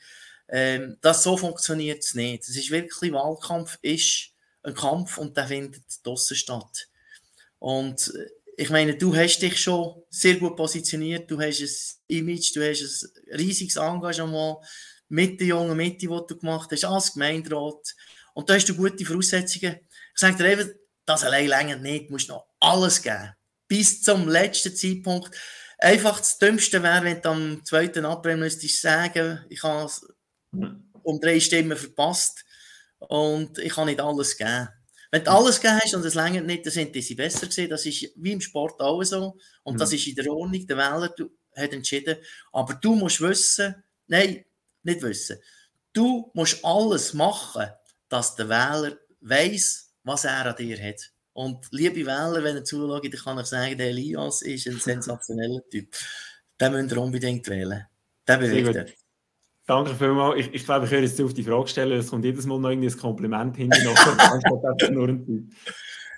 Ähm, 0.52 0.98
das 1.00 1.22
so 1.22 1.36
funktioniert 1.38 2.04
es 2.04 2.14
nicht. 2.14 2.42
Es 2.42 2.56
ist 2.56 2.70
wirklich, 2.70 3.10
Wahlkampf 3.10 3.78
ist 3.80 4.28
ein 4.62 4.74
Kampf 4.74 5.16
und 5.16 5.34
der 5.36 5.48
findet 5.48 5.82
draussen 6.04 6.36
statt. 6.36 6.88
Und 7.58 8.12
äh, 8.14 8.26
ich 8.58 8.68
meine, 8.68 8.94
du 8.94 9.16
hast 9.16 9.38
dich 9.38 9.58
schon 9.58 10.02
sehr 10.10 10.36
gut 10.36 10.56
positioniert, 10.56 11.30
du 11.30 11.40
hast 11.40 11.60
ein 11.60 12.18
Image, 12.18 12.54
du 12.54 12.68
hast 12.68 12.82
ein 13.02 13.38
riesiges 13.38 13.76
Engagement 13.76 14.58
mit 15.08 15.40
der 15.40 15.48
jungen 15.48 15.76
Mitte, 15.76 16.00
die 16.00 16.06
du 16.06 16.38
gemacht 16.38 16.70
hast, 16.70 16.84
als 16.84 17.14
Gemeinderat. 17.14 17.94
Und 18.34 18.50
da 18.50 18.54
hast 18.54 18.68
du 18.68 18.74
gute 18.74 19.06
Voraussetzungen. 19.06 19.76
Ich 20.14 20.20
sage 20.20 20.36
dir 20.36 20.52
eben, 20.52 20.70
das 21.06 21.24
allein 21.24 21.48
länger 21.48 21.76
nicht, 21.76 22.08
du 22.08 22.12
musst 22.12 22.28
noch 22.28 22.46
alles 22.60 23.00
geben. 23.00 23.32
Bis 23.68 24.02
zum 24.02 24.28
letzten 24.28 24.76
Zeitpunkt. 24.76 25.34
Einfach 25.78 26.18
das 26.18 26.38
Dümmste 26.38 26.82
wäre, 26.82 27.04
wenn 27.04 27.22
du 27.22 27.28
am 27.30 27.64
2. 27.64 28.04
April 28.04 28.36
müsstest 28.36 28.82
sagen, 28.82 29.44
ich 29.48 29.62
habe 29.62 29.90
um 31.02 31.20
drei 31.20 31.40
Stimmen 31.40 31.76
verpasst 31.76 32.44
und 32.98 33.58
ich 33.58 33.72
kann 33.72 33.86
nicht 33.86 34.00
alles 34.00 34.36
geben. 34.36 34.68
Wenn 35.10 35.24
du 35.24 35.30
alles 35.30 35.60
gegeben 35.60 35.80
hast 35.82 35.94
und 35.94 36.04
es 36.06 36.14
längert 36.14 36.46
nicht, 36.46 36.64
dann 36.64 36.72
sind 36.72 36.94
diese 36.94 37.14
besser 37.14 37.46
gewesen. 37.46 37.68
Das 37.68 37.84
ist 37.84 38.10
wie 38.16 38.32
im 38.32 38.40
Sport 38.40 38.80
auch 38.80 39.02
so. 39.02 39.36
Und 39.62 39.74
mhm. 39.74 39.78
das 39.78 39.92
ist 39.92 40.06
in 40.06 40.14
der 40.14 40.32
Ordnung. 40.32 40.66
Der 40.66 40.76
Wähler 40.78 41.14
hat 41.54 41.72
entschieden. 41.72 42.16
Aber 42.50 42.74
du 42.74 42.94
musst 42.94 43.20
wissen, 43.20 43.74
nein, 44.06 44.42
nicht 44.82 45.02
wissen. 45.02 45.38
Du 45.92 46.30
musst 46.32 46.64
alles 46.64 47.12
machen, 47.12 47.66
dass 48.08 48.36
der 48.36 48.48
Wähler 48.48 48.96
weiß, 49.20 49.92
was 50.04 50.24
er 50.24 50.46
an 50.46 50.56
dir 50.56 50.82
hat. 50.82 51.12
Und 51.34 51.66
liebe 51.70 52.06
Wähler, 52.06 52.42
wenn 52.42 52.56
ihr 52.56 52.64
zuschaut, 52.64 53.04
dann 53.04 53.20
kann 53.20 53.38
ich 53.38 53.46
sagen, 53.46 53.76
der 53.76 53.88
Elias 53.88 54.40
ist 54.40 54.66
ein 54.66 54.78
sensationeller 54.78 55.60
Typ. 55.70 55.94
Den 56.58 56.72
müsst 56.72 56.92
ihr 56.92 57.02
unbedingt 57.02 57.48
wählen. 57.48 57.86
Den 58.26 58.40
bewegt 58.40 58.96
Danke 59.66 59.94
vielmals. 59.94 60.40
Ich, 60.40 60.54
ich 60.54 60.64
glaube, 60.64 60.86
ich 60.86 60.90
höre 60.90 61.02
jetzt 61.02 61.20
auf 61.20 61.34
die 61.34 61.44
Frage 61.44 61.68
stellen. 61.68 61.98
Es 61.98 62.10
kommt 62.10 62.24
jedes 62.24 62.46
Mal 62.46 62.58
noch 62.58 62.70
ein 62.70 62.98
Kompliment 62.98 63.56
hinten 63.56 63.84
noch. 63.84 63.96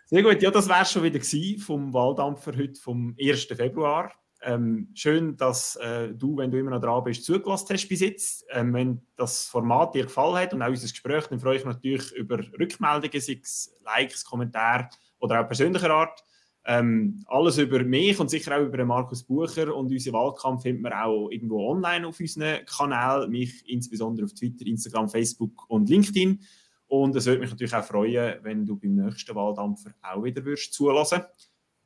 Sehr 0.07 0.23
gut. 0.23 0.43
Ja, 0.43 0.51
das 0.51 0.69
wäre 0.69 0.87
schon 0.87 1.03
wieder 1.03 1.21
vom 1.61 1.93
Wahldampfer 1.93 2.57
heute 2.57 2.81
vom 2.81 3.15
1. 3.21 3.45
Februar. 3.45 4.13
Ähm, 4.45 4.91
schön, 4.95 5.37
dass 5.37 5.77
äh, 5.77 6.09
du, 6.13 6.37
wenn 6.37 6.51
du 6.51 6.59
immer 6.59 6.71
noch 6.71 6.81
dran 6.81 7.03
bist, 7.05 7.25
zugelassen 7.25 7.69
hast 7.73 7.89
bis 7.89 8.01
jetzt. 8.01 8.45
Ähm, 8.51 8.75
wenn 8.75 9.07
das 9.17 9.47
Format 9.47 9.95
dir 9.95 10.05
gefallen 10.05 10.37
hat 10.37 10.53
und 10.53 10.63
auch 10.63 10.69
unser 10.69 10.89
Gespräch, 10.89 11.27
dann 11.27 11.41
freue 11.41 11.57
ich 11.57 11.65
mich 11.65 11.75
natürlich 11.75 12.13
über 12.13 12.39
Rückmeldungen, 12.39 13.21
sei 13.21 13.41
es 13.43 13.75
Likes, 13.83 14.25
Kommentare 14.25 14.89
oder 15.19 15.41
auch 15.41 15.47
persönlicher 15.47 15.91
Art. 15.91 16.23
Ähm, 16.67 17.23
alles 17.27 17.59
über 17.59 17.85
mich 17.85 18.19
und 18.19 18.31
sicher 18.31 18.57
auch 18.57 18.63
über 18.63 18.85
Markus 18.87 19.23
Bucher 19.23 19.75
und 19.75 19.93
unseren 19.93 20.15
Wahlkampf 20.15 20.63
findet 20.63 20.83
man 20.83 20.95
auch 20.95 21.29
irgendwo 21.29 21.71
online 21.71 22.07
auf 22.07 22.19
unseren 22.19 22.65
Kanälen, 22.65 23.31
mich 23.31 23.69
insbesondere 23.69 24.25
auf 24.25 24.33
Twitter, 24.33 24.67
Instagram, 24.67 25.09
Facebook 25.09 25.69
und 25.69 25.91
LinkedIn. 25.91 26.41
Und 26.87 27.17
es 27.17 27.27
würde 27.27 27.41
mich 27.41 27.51
natürlich 27.51 27.75
auch 27.75 27.85
freuen, 27.85 28.39
wenn 28.43 28.65
du 28.65 28.77
beim 28.77 28.95
nächsten 28.95 29.35
Wahldampfer 29.35 29.95
auch 30.03 30.23
wieder 30.23 30.45
würdest 30.45 30.73
zulassen. 30.73 31.23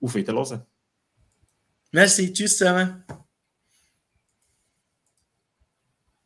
Auf 0.00 0.14
Wiederhören. 0.14 0.62
Merci, 1.90 2.32
tschüss 2.32 2.58
zusammen. 2.58 3.04